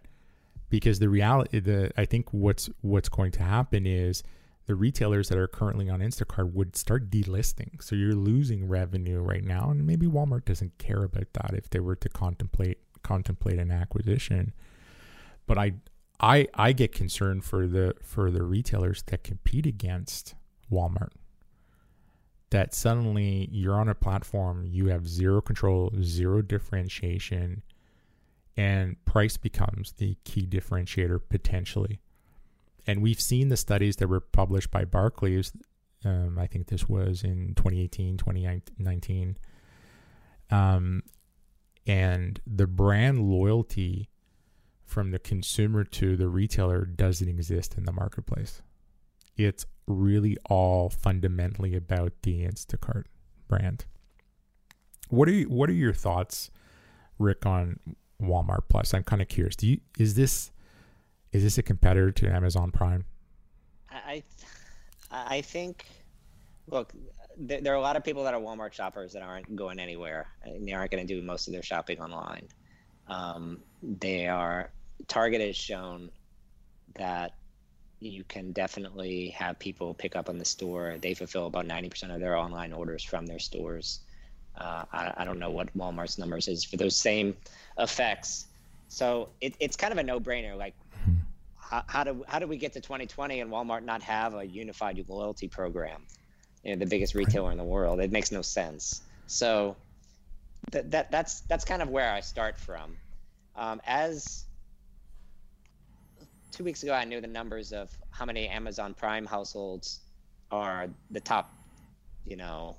Because 0.69 0.99
the 0.99 1.09
reality, 1.09 1.61
the 1.61 1.91
I 1.97 2.05
think 2.05 2.31
what's 2.35 2.69
what's 2.83 3.09
going 3.09 3.33
to 3.33 3.43
happen 3.43 3.87
is 3.87 4.23
the 4.67 4.75
retailers 4.75 5.31
that 5.31 5.38
are 5.38 5.49
currently 5.49 5.88
on 5.88 6.01
Instacart 6.01 6.53
would 6.53 6.77
start 6.77 7.09
delisting. 7.09 7.83
So 7.83 7.97
you're 7.97 8.12
losing 8.14 8.69
revenue 8.69 9.21
right 9.21 9.43
now, 9.43 9.71
and 9.71 9.87
maybe 9.87 10.07
Walmart 10.07 10.45
doesn't 10.45 10.77
care 10.77 11.03
about 11.05 11.33
that 11.33 11.55
if 11.55 11.71
they 11.71 11.81
were 11.81 11.97
to 11.97 12.11
contemplate 12.11 12.77
contemplate 13.03 13.59
an 13.59 13.71
acquisition. 13.71 14.53
But 15.47 15.59
I 15.59 15.73
I 16.21 16.49
I 16.55 16.73
get 16.73 16.93
concerned 16.93 17.45
for 17.45 17.67
the 17.67 17.95
for 18.03 18.31
the 18.31 18.43
retailers 18.43 19.03
that 19.05 19.25
compete 19.25 19.67
against 19.67 20.35
Walmart. 20.71 21.13
That 22.51 22.75
suddenly 22.75 23.49
you're 23.53 23.79
on 23.79 23.89
a 23.89 23.95
platform, 23.95 24.65
you 24.67 24.87
have 24.87 25.07
zero 25.07 25.41
control, 25.43 25.93
zero 26.01 26.41
differentiation, 26.41 27.63
and 28.57 29.03
price 29.05 29.37
becomes 29.37 29.93
the 29.93 30.17
key 30.25 30.47
differentiator 30.47 31.21
potentially. 31.29 32.01
And 32.87 33.03
we've 33.03 33.21
seen 33.21 33.51
the 33.51 33.57
studies 33.57 33.97
that 33.97 34.09
were 34.09 34.21
published 34.21 34.71
by 34.71 34.87
Barclays. 34.87 35.53
Um, 36.05 36.39
I 36.39 36.47
think 36.47 36.69
this 36.69 36.89
was 36.89 37.23
in 37.23 37.55
2018, 37.55 38.17
2019. 38.17 39.37
Um, 40.51 41.03
and 41.88 42.38
the 42.46 42.66
brand 42.66 43.29
loyalty 43.29 44.11
from 44.85 45.11
the 45.11 45.18
consumer 45.18 45.85
to 45.85 46.16
the 46.16 46.29
retailer 46.29 46.85
doesn't 46.85 47.29
exist 47.29 47.77
in 47.77 47.85
the 47.85 47.92
marketplace. 47.92 48.62
It's 49.37 49.64
really 49.87 50.37
all 50.48 50.90
fundamentally 50.90 51.74
about 51.74 52.12
the 52.22 52.44
Instacart 52.44 53.05
brand. 53.48 53.87
What 55.09 55.29
are 55.29 55.33
you, 55.33 55.48
what 55.48 55.70
are 55.70 55.74
your 55.74 55.94
thoughts, 55.94 56.51
Rick, 57.18 57.46
on 57.46 57.81
Walmart 58.20 58.68
Plus? 58.68 58.92
I'm 58.92 59.05
kind 59.05 59.22
of 59.22 59.29
curious. 59.29 59.57
Do 59.57 59.66
you 59.66 59.81
is 59.98 60.14
this 60.14 60.53
is 61.33 61.42
this 61.42 61.57
a 61.57 61.62
competitor 61.62 62.11
to 62.12 62.29
Amazon 62.31 62.70
Prime? 62.70 63.07
I 63.90 64.22
I 65.11 65.37
I 65.37 65.40
think 65.40 65.87
look 66.66 66.92
there, 67.37 67.61
there 67.61 67.73
are 67.73 67.77
a 67.77 67.81
lot 67.81 67.97
of 67.97 68.05
people 68.05 68.25
that 68.25 68.35
are 68.35 68.41
Walmart 68.41 68.73
shoppers 68.73 69.12
that 69.12 69.23
aren't 69.23 69.55
going 69.55 69.79
anywhere 69.79 70.27
and 70.43 70.67
they 70.67 70.73
aren't 70.73 70.91
going 70.91 71.07
to 71.07 71.14
do 71.14 71.23
most 71.23 71.47
of 71.47 71.53
their 71.53 71.62
shopping 71.62 72.01
online. 72.01 72.49
Um, 73.09 73.61
they 73.83 74.27
are 74.27 74.71
Target 75.07 75.41
has 75.41 75.57
shown 75.57 76.11
that 76.95 77.35
you 78.01 78.25
can 78.25 78.53
definitely 78.53 79.29
have 79.31 79.59
people 79.59 79.95
pick 79.95 80.17
up 80.17 80.29
on 80.29 80.38
the 80.38 80.45
store. 80.45 80.97
They 81.01 81.14
fulfill 81.14 81.47
about 81.47 81.67
ninety 81.67 81.88
percent 81.88 82.12
of 82.12 82.21
their 82.21 82.37
online 82.37 82.73
orders 82.73 83.03
from 83.03 83.27
their 83.27 83.38
stores. 83.38 84.01
Uh, 84.57 84.85
I, 84.93 85.14
I 85.19 85.25
don't 85.25 85.38
know 85.38 85.51
what 85.51 85.75
Walmart's 85.77 86.19
numbers 86.19 86.49
is 86.49 86.64
for 86.64 86.77
those 86.77 86.97
same 86.97 87.37
effects. 87.79 88.47
So 88.88 89.29
it, 89.41 89.55
it's 89.61 89.77
kind 89.77 89.93
of 89.93 89.99
a 89.99 90.03
no-brainer. 90.03 90.57
Like 90.57 90.75
how, 91.57 91.85
how 91.87 92.05
do 92.05 92.25
how 92.27 92.38
do 92.38 92.47
we 92.47 92.57
get 92.57 92.73
to 92.73 92.81
2020 92.81 93.41
and 93.41 93.51
Walmart 93.51 93.85
not 93.85 94.03
have 94.03 94.35
a 94.35 94.45
unified 94.45 95.05
loyalty 95.09 95.49
program? 95.49 96.03
You 96.64 96.75
know, 96.75 96.79
the 96.81 96.87
biggest 96.87 97.14
retailer 97.14 97.51
in 97.53 97.59
the 97.59 97.64
world. 97.64 98.01
It 98.01 98.11
makes 98.12 98.33
no 98.33 98.42
sense. 98.42 99.03
So 99.27 99.77
that, 100.73 100.90
that 100.90 101.11
that's 101.11 101.40
that's 101.42 101.64
kind 101.64 101.83
of 101.83 101.88
where 101.88 102.12
I 102.12 102.21
start 102.21 102.59
from. 102.59 102.97
Um, 103.57 103.81
as 103.87 104.44
two 106.53 106.64
weeks 106.64 106.83
ago, 106.83 106.92
I 106.92 107.05
knew 107.05 107.21
the 107.21 107.27
numbers 107.27 107.73
of 107.73 107.90
how 108.11 108.25
many 108.25 108.49
Amazon 108.49 108.94
Prime 108.94 109.27
households 109.27 110.01
are 110.51 110.88
the 111.11 111.21
top, 111.21 111.53
you 112.27 112.37
know, 112.37 112.77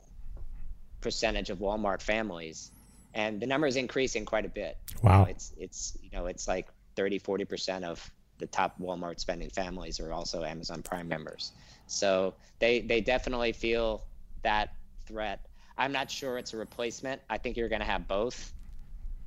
percentage 1.02 1.50
of 1.50 1.60
Walmart 1.60 2.02
families, 2.02 2.72
and 3.14 3.40
the 3.42 3.46
number 3.48 3.68
is 3.68 3.76
increasing 3.76 4.26
quite 4.26 4.46
a 4.46 4.50
bit. 4.50 4.78
You 4.90 5.10
know, 5.10 5.16
Wow. 5.20 5.24
it's 5.26 5.54
it's 5.58 5.98
you 6.02 6.10
know 6.12 6.26
it's 6.26 6.48
like 6.48 6.68
30 6.96 7.20
40 7.20 7.46
percent 7.46 7.86
of 7.86 8.12
the 8.40 8.48
top 8.48 8.80
Walmart 8.80 9.20
spending 9.20 9.50
families 9.50 10.00
are 10.00 10.12
also 10.14 10.44
Amazon 10.44 10.82
Prime 10.82 11.08
members. 11.08 11.52
So 11.90 12.36
they 12.60 12.82
they 12.82 13.02
definitely 13.02 13.52
feel 13.52 14.04
that 14.44 14.74
threat. 15.06 15.46
I'm 15.78 15.92
not 15.92 16.12
sure 16.12 16.38
it's 16.38 16.54
a 16.54 16.58
replacement. 16.58 17.22
I 17.30 17.38
think 17.38 17.58
you're 17.58 17.70
going 17.70 17.82
to 17.82 17.88
have 17.88 18.08
both, 18.08 18.54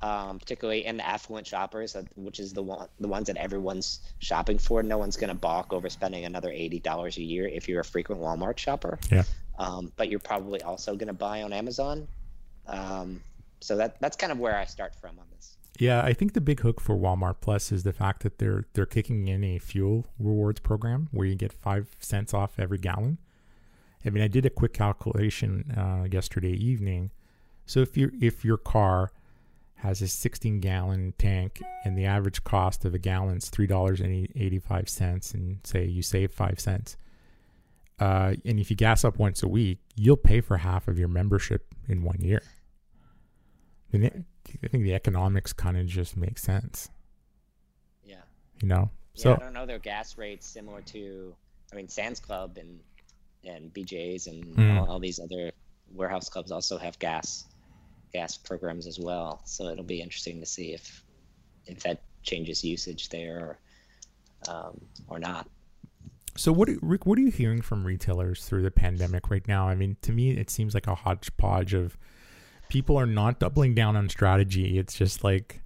um, 0.01 0.39
particularly 0.39 0.85
in 0.85 0.97
the 0.97 1.07
affluent 1.07 1.47
shoppers, 1.47 1.95
which 2.15 2.39
is 2.39 2.53
the 2.53 2.63
one 2.63 2.87
the 2.99 3.07
ones 3.07 3.27
that 3.27 3.37
everyone's 3.37 3.99
shopping 4.19 4.57
for. 4.57 4.81
No 4.83 4.97
one's 4.97 5.17
going 5.17 5.29
to 5.29 5.35
balk 5.35 5.73
over 5.73 5.89
spending 5.89 6.25
another 6.25 6.51
eighty 6.51 6.79
dollars 6.79 7.17
a 7.17 7.23
year 7.23 7.47
if 7.47 7.67
you're 7.67 7.81
a 7.81 7.85
frequent 7.85 8.21
Walmart 8.21 8.57
shopper. 8.57 8.99
Yeah. 9.11 9.23
Um, 9.57 9.91
but 9.97 10.09
you're 10.09 10.19
probably 10.19 10.61
also 10.61 10.95
going 10.95 11.07
to 11.07 11.13
buy 11.13 11.43
on 11.43 11.53
Amazon. 11.53 12.07
Um, 12.67 13.21
so 13.59 13.77
that 13.77 13.99
that's 13.99 14.15
kind 14.17 14.31
of 14.31 14.39
where 14.39 14.55
I 14.55 14.65
start 14.65 14.95
from 14.95 15.19
on 15.19 15.25
this. 15.35 15.57
Yeah, 15.79 16.01
I 16.03 16.13
think 16.13 16.33
the 16.33 16.41
big 16.41 16.59
hook 16.59 16.79
for 16.79 16.95
Walmart 16.95 17.37
Plus 17.41 17.71
is 17.71 17.83
the 17.83 17.93
fact 17.93 18.21
that 18.23 18.37
they're 18.37 18.65
they're 18.73 18.85
kicking 18.85 19.27
in 19.27 19.43
a 19.43 19.57
fuel 19.57 20.05
rewards 20.19 20.59
program 20.59 21.09
where 21.11 21.25
you 21.25 21.35
get 21.35 21.51
five 21.51 21.87
cents 21.99 22.33
off 22.33 22.59
every 22.59 22.77
gallon. 22.77 23.17
I 24.05 24.09
mean, 24.09 24.23
I 24.23 24.27
did 24.27 24.45
a 24.45 24.49
quick 24.49 24.73
calculation 24.73 25.73
uh, 25.75 26.07
yesterday 26.11 26.51
evening. 26.51 27.11
So 27.65 27.79
if 27.79 27.97
you 27.97 28.11
if 28.21 28.45
your 28.45 28.57
car 28.57 29.11
has 29.83 30.01
a 30.01 30.07
16 30.07 30.61
gallon 30.61 31.13
tank 31.17 31.61
and 31.83 31.97
the 31.97 32.05
average 32.05 32.43
cost 32.45 32.85
of 32.85 32.93
a 32.93 32.97
gallon 32.97 33.35
is 33.35 33.49
$3.85 33.49 35.33
and 35.33 35.59
say 35.65 35.83
you 35.85 36.01
save 36.01 36.31
5 36.31 36.57
cents 36.57 36.95
uh, 37.99 38.33
and 38.45 38.61
if 38.61 38.69
you 38.69 38.77
gas 38.77 39.03
up 39.03 39.19
once 39.19 39.43
a 39.43 39.47
week 39.47 39.79
you'll 39.95 40.15
pay 40.15 40.39
for 40.39 40.55
half 40.55 40.87
of 40.87 40.97
your 40.97 41.09
membership 41.09 41.75
in 41.89 42.01
one 42.01 42.21
year 42.21 42.41
and 43.91 44.23
i 44.63 44.67
think 44.67 44.83
the 44.83 44.93
economics 44.93 45.53
kind 45.53 45.77
of 45.77 45.85
just 45.85 46.15
make 46.17 46.37
sense 46.37 46.89
Yeah. 48.05 48.21
you 48.61 48.67
know 48.67 48.89
Yeah, 49.15 49.21
so 49.23 49.33
I 49.33 49.37
don't 49.37 49.53
know 49.53 49.65
their 49.65 49.79
gas 49.79 50.17
rates 50.17 50.45
similar 50.47 50.81
to, 50.81 51.35
I 51.71 51.75
mean, 51.75 51.87
Sam's 51.87 52.19
Club 52.19 52.57
and 52.57 52.79
and 53.45 53.73
BJ's 53.73 54.27
and 54.27 54.43
Mm. 54.55 54.79
all, 54.79 54.89
all 54.91 54.99
these 54.99 55.19
other 55.19 55.51
warehouse 55.91 56.29
clubs 56.29 56.51
also 56.51 56.77
have 56.77 56.97
gas 56.99 57.45
gas 58.13 58.37
programs 58.37 58.87
as 58.87 58.99
well. 58.99 59.41
So 59.45 59.67
it'll 59.69 59.83
be 59.83 60.01
interesting 60.01 60.39
to 60.39 60.45
see 60.45 60.73
if 60.73 61.03
if 61.65 61.83
that 61.83 62.01
changes 62.23 62.63
usage 62.63 63.09
there 63.09 63.39
or 63.39 63.59
um, 64.53 64.81
or 65.07 65.19
not. 65.19 65.47
So 66.35 66.51
what, 66.51 66.67
do- 66.67 66.79
Rick? 66.81 67.05
What 67.05 67.17
are 67.19 67.21
you 67.21 67.31
hearing 67.31 67.61
from 67.61 67.85
retailers 67.85 68.43
through 68.45 68.63
the 68.63 68.71
pandemic 68.71 69.29
right 69.29 69.47
now? 69.47 69.67
I 69.69 69.75
mean, 69.75 69.97
to 70.01 70.11
me, 70.11 70.31
it 70.31 70.49
seems 70.49 70.73
like 70.73 70.87
a 70.87 70.95
hodgepodge 70.95 71.73
of 71.75 71.97
people 72.73 72.97
are 72.97 73.05
not 73.05 73.39
doubling 73.39 73.75
down 73.75 73.95
on 73.95 74.09
strategy. 74.09 74.79
It's 74.79 74.95
just 74.95 75.23
like, 75.23 75.61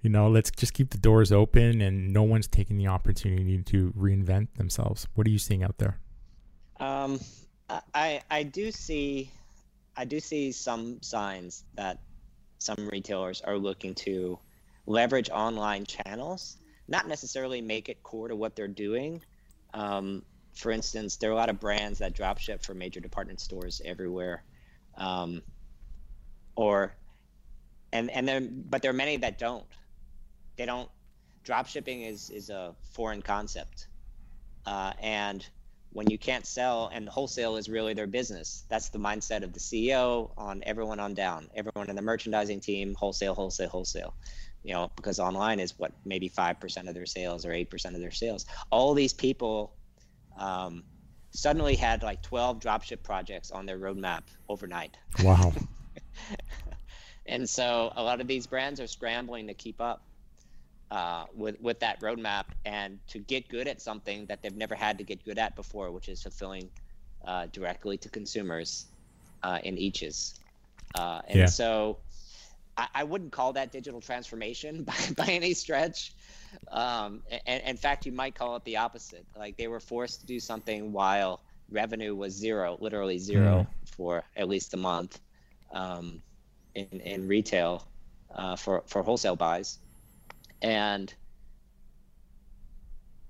you 0.00 0.08
know, 0.08 0.30
let's 0.30 0.50
just 0.50 0.72
keep 0.72 0.90
the 0.90 0.98
doors 0.98 1.32
open, 1.32 1.82
and 1.82 2.12
no 2.12 2.22
one's 2.22 2.46
taking 2.46 2.78
the 2.78 2.86
opportunity 2.86 3.60
to 3.64 3.92
reinvent 3.98 4.54
themselves. 4.54 5.08
What 5.14 5.26
are 5.26 5.30
you 5.30 5.38
seeing 5.38 5.64
out 5.64 5.78
there? 5.78 5.98
Um, 6.78 7.20
I- 7.92 8.22
I 8.30 8.44
do 8.44 8.70
see 8.72 9.30
I 9.96 10.04
do 10.04 10.20
see 10.20 10.52
some 10.52 11.02
signs 11.02 11.64
that 11.74 11.98
some 12.58 12.88
retailers 12.90 13.42
are 13.42 13.58
looking 13.58 13.94
to 13.96 14.38
leverage 14.86 15.28
online 15.28 15.84
channels, 15.84 16.56
not 16.88 17.06
necessarily 17.08 17.60
make 17.60 17.88
it 17.88 18.02
core 18.02 18.28
to 18.28 18.36
what 18.36 18.54
they're 18.54 18.68
doing. 18.68 19.20
Um, 19.74 20.22
for 20.54 20.70
instance, 20.70 21.16
there 21.16 21.28
are 21.30 21.32
a 21.32 21.36
lot 21.36 21.50
of 21.50 21.60
brands 21.60 21.98
that 21.98 22.14
drop 22.14 22.38
ship 22.38 22.62
for 22.62 22.72
major 22.72 23.00
department 23.00 23.40
stores 23.40 23.82
everywhere, 23.84 24.44
um, 24.96 25.42
or 26.56 26.94
and 27.92 28.10
and 28.10 28.28
there 28.28 28.40
but 28.40 28.82
there 28.82 28.90
are 28.90 28.94
many 28.94 29.16
that 29.18 29.38
don't. 29.38 29.66
They 30.56 30.66
don't. 30.66 30.88
Drop 31.44 31.66
shipping 31.66 32.02
is 32.02 32.30
is 32.30 32.50
a 32.50 32.74
foreign 32.92 33.22
concept, 33.22 33.88
uh, 34.66 34.92
and 35.00 35.46
when 35.92 36.08
you 36.08 36.18
can't 36.18 36.46
sell 36.46 36.90
and 36.92 37.08
wholesale 37.08 37.56
is 37.56 37.68
really 37.68 37.94
their 37.94 38.06
business 38.06 38.64
that's 38.68 38.88
the 38.90 38.98
mindset 38.98 39.42
of 39.42 39.52
the 39.52 39.58
ceo 39.58 40.30
on 40.36 40.62
everyone 40.64 41.00
on 41.00 41.14
down 41.14 41.48
everyone 41.54 41.90
in 41.90 41.96
the 41.96 42.02
merchandising 42.02 42.60
team 42.60 42.94
wholesale 42.94 43.34
wholesale 43.34 43.68
wholesale 43.68 44.14
you 44.62 44.72
know 44.72 44.90
because 44.96 45.18
online 45.18 45.58
is 45.58 45.78
what 45.78 45.92
maybe 46.04 46.28
5% 46.28 46.88
of 46.88 46.94
their 46.94 47.06
sales 47.06 47.44
or 47.44 47.50
8% 47.50 47.86
of 47.94 48.00
their 48.00 48.10
sales 48.10 48.46
all 48.70 48.94
these 48.94 49.12
people 49.12 49.74
um, 50.38 50.84
suddenly 51.32 51.74
had 51.74 52.02
like 52.02 52.22
12 52.22 52.60
dropship 52.60 53.02
projects 53.02 53.50
on 53.50 53.66
their 53.66 53.78
roadmap 53.78 54.22
overnight 54.48 54.96
Wow. 55.22 55.52
and 57.26 57.48
so 57.48 57.92
a 57.96 58.02
lot 58.02 58.20
of 58.20 58.26
these 58.26 58.46
brands 58.46 58.80
are 58.80 58.86
scrambling 58.86 59.46
to 59.48 59.54
keep 59.54 59.80
up 59.80 60.02
uh, 60.90 61.26
with 61.34 61.56
with 61.60 61.80
that 61.80 62.00
roadmap 62.00 62.44
and 62.64 62.98
to 63.08 63.18
get 63.18 63.48
good 63.48 63.68
at 63.68 63.80
something 63.80 64.26
that 64.26 64.42
they've 64.42 64.56
never 64.56 64.74
had 64.74 64.98
to 64.98 65.04
get 65.04 65.24
good 65.24 65.38
at 65.38 65.54
before, 65.56 65.90
which 65.92 66.08
is 66.08 66.22
fulfilling 66.22 66.70
uh, 67.24 67.46
directly 67.52 67.96
to 67.98 68.08
consumers 68.08 68.86
uh, 69.42 69.58
in 69.64 69.78
eaches. 69.78 70.40
Uh, 70.94 71.20
and 71.28 71.38
Yeah. 71.38 71.46
so 71.48 71.98
I, 72.76 72.88
I 72.94 73.04
wouldn't 73.04 73.32
call 73.32 73.52
that 73.52 73.72
digital 73.72 74.00
transformation 74.00 74.84
by, 74.84 74.94
by 75.16 75.26
any 75.26 75.54
stretch. 75.54 76.14
Um, 76.70 77.22
and, 77.46 77.62
in 77.64 77.76
fact, 77.76 78.06
you 78.06 78.12
might 78.12 78.34
call 78.34 78.56
it 78.56 78.64
the 78.64 78.78
opposite. 78.78 79.26
Like 79.36 79.56
they 79.56 79.68
were 79.68 79.80
forced 79.80 80.20
to 80.20 80.26
do 80.26 80.40
something 80.40 80.92
while 80.92 81.42
revenue 81.70 82.14
was 82.16 82.34
zero, 82.34 82.76
literally 82.80 83.18
zero 83.18 83.68
for 83.86 84.24
at 84.36 84.48
least 84.48 84.74
a 84.74 84.76
month 84.76 85.20
um, 85.72 86.22
in, 86.74 87.00
in 87.00 87.28
retail 87.28 87.86
uh, 88.34 88.56
for, 88.56 88.82
for 88.86 89.02
wholesale 89.02 89.36
buys. 89.36 89.78
And 90.62 91.12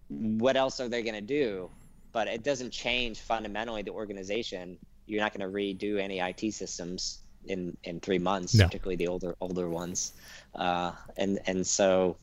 what 0.08 0.56
else 0.56 0.80
are 0.80 0.88
they 0.88 1.02
going 1.02 1.14
to 1.14 1.20
do? 1.20 1.70
But 2.12 2.26
it 2.28 2.42
doesn't 2.42 2.70
change 2.70 3.20
fundamentally 3.20 3.82
the 3.82 3.92
organization. 3.92 4.76
You're 5.06 5.20
not 5.20 5.36
going 5.36 5.48
to 5.48 5.54
redo 5.56 6.00
any 6.00 6.18
IT 6.18 6.52
systems 6.52 7.20
in, 7.46 7.76
in 7.84 8.00
three 8.00 8.18
months, 8.18 8.54
No. 8.54 8.64
particularly 8.64 8.96
the 8.96 9.06
older 9.06 9.36
older 9.40 9.68
ones. 9.68 10.12
Uh, 10.54 10.92
and 11.16 11.38
and 11.46 11.66
so 11.66 12.16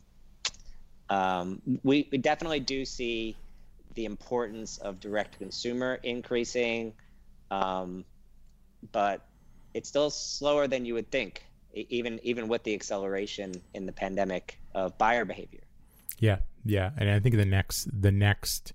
um, 1.09 1.61
we, 1.83 2.07
we 2.11 2.17
definitely 2.17 2.59
do 2.59 2.85
see 2.85 3.35
the 3.95 4.05
importance 4.05 4.77
of 4.79 4.99
direct 4.99 5.39
consumer 5.39 5.99
increasing, 6.03 6.93
um, 7.49 8.03
but 8.91 9.25
it's 9.73 9.89
still 9.89 10.09
slower 10.09 10.67
than 10.67 10.85
you 10.85 10.93
would 10.93 11.11
think, 11.11 11.43
even 11.73 12.19
even 12.23 12.47
with 12.47 12.63
the 12.63 12.73
acceleration 12.73 13.53
in 13.73 13.85
the 13.85 13.91
pandemic 13.91 14.59
of 14.73 14.97
buyer 14.97 15.25
behavior. 15.25 15.61
Yeah, 16.19 16.39
yeah, 16.65 16.91
and 16.97 17.09
I 17.09 17.19
think 17.19 17.35
the 17.35 17.45
next 17.45 17.87
the 18.01 18.11
next 18.11 18.73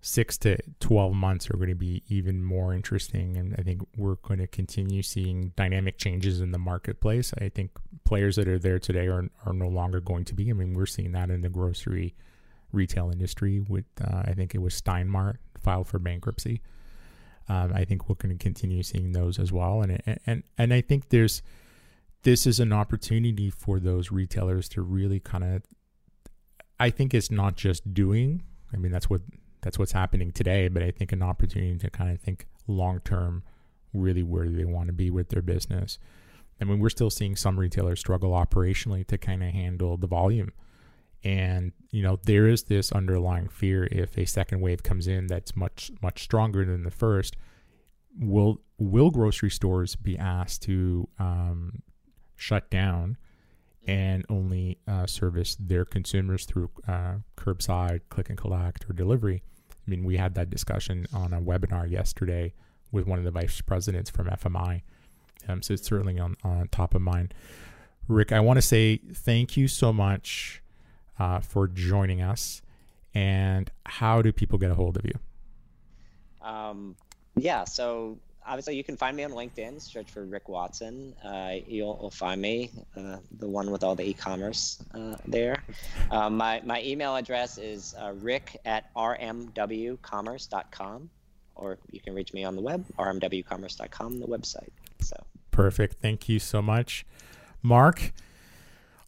six 0.00 0.36
to 0.38 0.58
twelve 0.80 1.14
months 1.14 1.48
are 1.48 1.56
going 1.56 1.68
to 1.68 1.74
be 1.74 2.02
even 2.08 2.44
more 2.44 2.74
interesting, 2.74 3.36
and 3.36 3.54
I 3.58 3.62
think 3.62 3.82
we're 3.96 4.16
going 4.16 4.40
to 4.40 4.48
continue 4.48 5.02
seeing 5.02 5.52
dynamic 5.56 5.96
changes 5.96 6.40
in 6.40 6.50
the 6.50 6.58
marketplace. 6.58 7.32
I 7.40 7.48
think 7.48 7.70
players 8.04 8.36
that 8.36 8.48
are 8.48 8.58
there 8.58 8.78
today 8.78 9.06
are 9.06 9.28
are 9.46 9.52
no 9.52 9.68
longer 9.68 10.00
going 10.00 10.24
to 10.26 10.34
be. 10.34 10.50
I 10.50 10.52
mean, 10.54 10.74
we're 10.74 10.86
seeing 10.86 11.12
that 11.12 11.30
in 11.30 11.42
the 11.42 11.48
grocery 11.48 12.14
retail 12.72 13.10
industry. 13.10 13.60
With 13.60 13.84
uh, 14.00 14.22
I 14.24 14.32
think 14.32 14.54
it 14.54 14.58
was 14.60 14.74
Stein 14.74 15.08
Mart 15.08 15.38
filed 15.60 15.86
for 15.86 15.98
bankruptcy. 15.98 16.60
Um, 17.52 17.70
I 17.74 17.84
think 17.84 18.08
we're 18.08 18.14
going 18.14 18.36
to 18.36 18.42
continue 18.42 18.82
seeing 18.82 19.12
those 19.12 19.38
as 19.38 19.52
well, 19.52 19.82
and 19.82 20.02
and 20.24 20.42
and, 20.56 20.72
I 20.72 20.80
think 20.80 21.10
there's 21.10 21.42
this 22.22 22.46
is 22.46 22.60
an 22.60 22.72
opportunity 22.72 23.50
for 23.50 23.78
those 23.78 24.10
retailers 24.10 24.70
to 24.70 24.80
really 24.80 25.20
kind 25.20 25.44
of 25.44 25.62
I 26.80 26.88
think 26.88 27.12
it's 27.12 27.30
not 27.30 27.56
just 27.56 27.92
doing. 27.92 28.42
I 28.72 28.78
mean, 28.78 28.90
that's 28.90 29.10
what 29.10 29.20
that's 29.60 29.78
what's 29.78 29.92
happening 29.92 30.32
today. 30.32 30.68
But 30.68 30.82
I 30.82 30.92
think 30.92 31.12
an 31.12 31.22
opportunity 31.22 31.76
to 31.76 31.90
kind 31.90 32.10
of 32.10 32.20
think 32.20 32.46
long 32.66 33.00
term, 33.00 33.42
really 33.92 34.22
where 34.22 34.48
they 34.48 34.64
want 34.64 34.86
to 34.86 34.94
be 34.94 35.10
with 35.10 35.28
their 35.28 35.42
business. 35.42 35.98
I 36.58 36.64
mean, 36.64 36.78
we're 36.78 36.88
still 36.88 37.10
seeing 37.10 37.36
some 37.36 37.60
retailers 37.60 38.00
struggle 38.00 38.30
operationally 38.30 39.06
to 39.08 39.18
kind 39.18 39.42
of 39.42 39.50
handle 39.50 39.98
the 39.98 40.06
volume, 40.06 40.52
and 41.24 41.72
you 41.90 42.02
know 42.02 42.18
there 42.24 42.48
is 42.48 42.64
this 42.64 42.92
underlying 42.92 43.48
fear 43.48 43.88
if 43.92 44.18
a 44.18 44.24
second 44.24 44.60
wave 44.60 44.82
comes 44.82 45.06
in 45.06 45.26
that's 45.26 45.54
much 45.54 45.90
much 46.02 46.22
stronger 46.22 46.64
than 46.64 46.84
the 46.84 46.90
first. 46.90 47.36
Will 48.18 48.60
will 48.78 49.10
grocery 49.10 49.50
stores 49.50 49.96
be 49.96 50.18
asked 50.18 50.62
to 50.62 51.08
um, 51.18 51.82
shut 52.36 52.70
down? 52.70 53.16
and 53.86 54.24
only 54.28 54.78
uh, 54.86 55.06
service 55.06 55.56
their 55.58 55.84
consumers 55.84 56.44
through 56.44 56.70
uh, 56.86 57.14
curbside, 57.36 58.00
click 58.10 58.28
and 58.28 58.38
collect, 58.38 58.88
or 58.88 58.92
delivery. 58.92 59.42
I 59.70 59.90
mean, 59.90 60.04
we 60.04 60.16
had 60.16 60.34
that 60.34 60.50
discussion 60.50 61.06
on 61.12 61.32
a 61.32 61.40
webinar 61.40 61.90
yesterday 61.90 62.54
with 62.92 63.06
one 63.06 63.18
of 63.18 63.24
the 63.24 63.30
vice 63.30 63.60
presidents 63.60 64.10
from 64.10 64.28
FMI. 64.28 64.82
Um, 65.48 65.62
so 65.62 65.74
it's 65.74 65.86
certainly 65.86 66.20
on, 66.20 66.36
on 66.44 66.68
top 66.68 66.94
of 66.94 67.02
mind. 67.02 67.34
Rick, 68.06 68.30
I 68.30 68.40
want 68.40 68.58
to 68.58 68.62
say 68.62 68.98
thank 69.12 69.56
you 69.56 69.66
so 69.66 69.92
much 69.92 70.61
uh, 71.22 71.40
for 71.40 71.68
joining 71.68 72.20
us. 72.20 72.60
And 73.14 73.70
how 73.86 74.20
do 74.22 74.32
people 74.32 74.58
get 74.58 74.72
a 74.72 74.74
hold 74.74 74.96
of 74.96 75.04
you? 75.04 75.14
Um, 76.40 76.96
yeah, 77.36 77.64
so 77.64 78.18
obviously 78.44 78.76
you 78.76 78.82
can 78.82 78.96
find 78.96 79.16
me 79.16 79.22
on 79.22 79.30
LinkedIn. 79.30 79.80
Search 79.80 80.10
for 80.10 80.24
Rick 80.24 80.48
Watson. 80.48 81.14
Uh, 81.24 81.58
you'll, 81.66 81.96
you'll 82.00 82.10
find 82.10 82.40
me, 82.40 82.72
uh, 82.96 83.18
the 83.38 83.46
one 83.46 83.70
with 83.70 83.84
all 83.84 83.94
the 83.94 84.02
e-commerce 84.02 84.82
uh, 84.94 85.14
there. 85.26 85.62
Uh, 86.10 86.28
my 86.28 86.60
my 86.64 86.82
email 86.82 87.14
address 87.14 87.56
is 87.58 87.94
uh, 88.00 88.14
rick 88.16 88.60
at 88.64 88.92
rmwcommerce.com, 88.94 91.10
or 91.54 91.78
you 91.92 92.00
can 92.00 92.14
reach 92.14 92.34
me 92.34 92.42
on 92.42 92.56
the 92.56 92.62
web, 92.62 92.84
rmwcommerce.com, 92.98 94.18
the 94.18 94.26
website. 94.26 94.70
So 95.00 95.14
Perfect. 95.52 96.00
Thank 96.00 96.28
you 96.28 96.40
so 96.40 96.60
much. 96.62 97.06
Mark, 97.62 98.12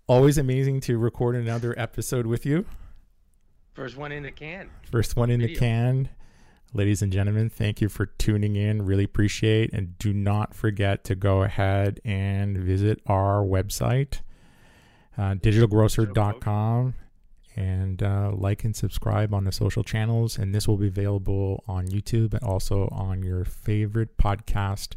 always 0.06 0.38
amazing 0.38 0.80
to 0.80 0.98
record 0.98 1.36
another 1.36 1.74
episode 1.78 2.26
with 2.26 2.44
you. 2.44 2.64
First 3.72 3.96
one 3.96 4.12
in 4.12 4.22
the 4.22 4.30
can. 4.30 4.70
First 4.90 5.16
one 5.16 5.30
in 5.30 5.40
the 5.40 5.54
can. 5.54 6.08
Ladies 6.72 7.02
and 7.02 7.12
gentlemen, 7.12 7.50
thank 7.50 7.80
you 7.80 7.88
for 7.88 8.06
tuning 8.06 8.56
in. 8.56 8.84
Really 8.84 9.04
appreciate 9.04 9.72
and 9.72 9.96
do 9.98 10.12
not 10.12 10.54
forget 10.54 11.04
to 11.04 11.14
go 11.14 11.42
ahead 11.42 12.00
and 12.04 12.58
visit 12.58 13.00
our 13.06 13.44
website, 13.44 14.20
uh, 15.16 15.34
digitalgrocer.com, 15.34 16.94
and 17.56 18.02
uh, 18.02 18.32
like 18.34 18.64
and 18.64 18.74
subscribe 18.74 19.32
on 19.32 19.44
the 19.44 19.52
social 19.52 19.84
channels. 19.84 20.36
And 20.36 20.52
this 20.52 20.66
will 20.66 20.76
be 20.76 20.88
available 20.88 21.62
on 21.68 21.86
YouTube 21.86 22.34
and 22.34 22.42
also 22.42 22.88
on 22.90 23.22
your 23.22 23.44
favorite 23.44 24.16
podcast 24.16 24.94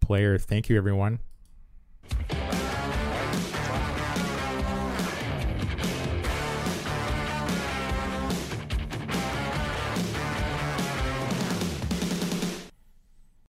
player. 0.00 0.38
Thank 0.38 0.68
you, 0.68 0.76
everyone. 0.76 1.20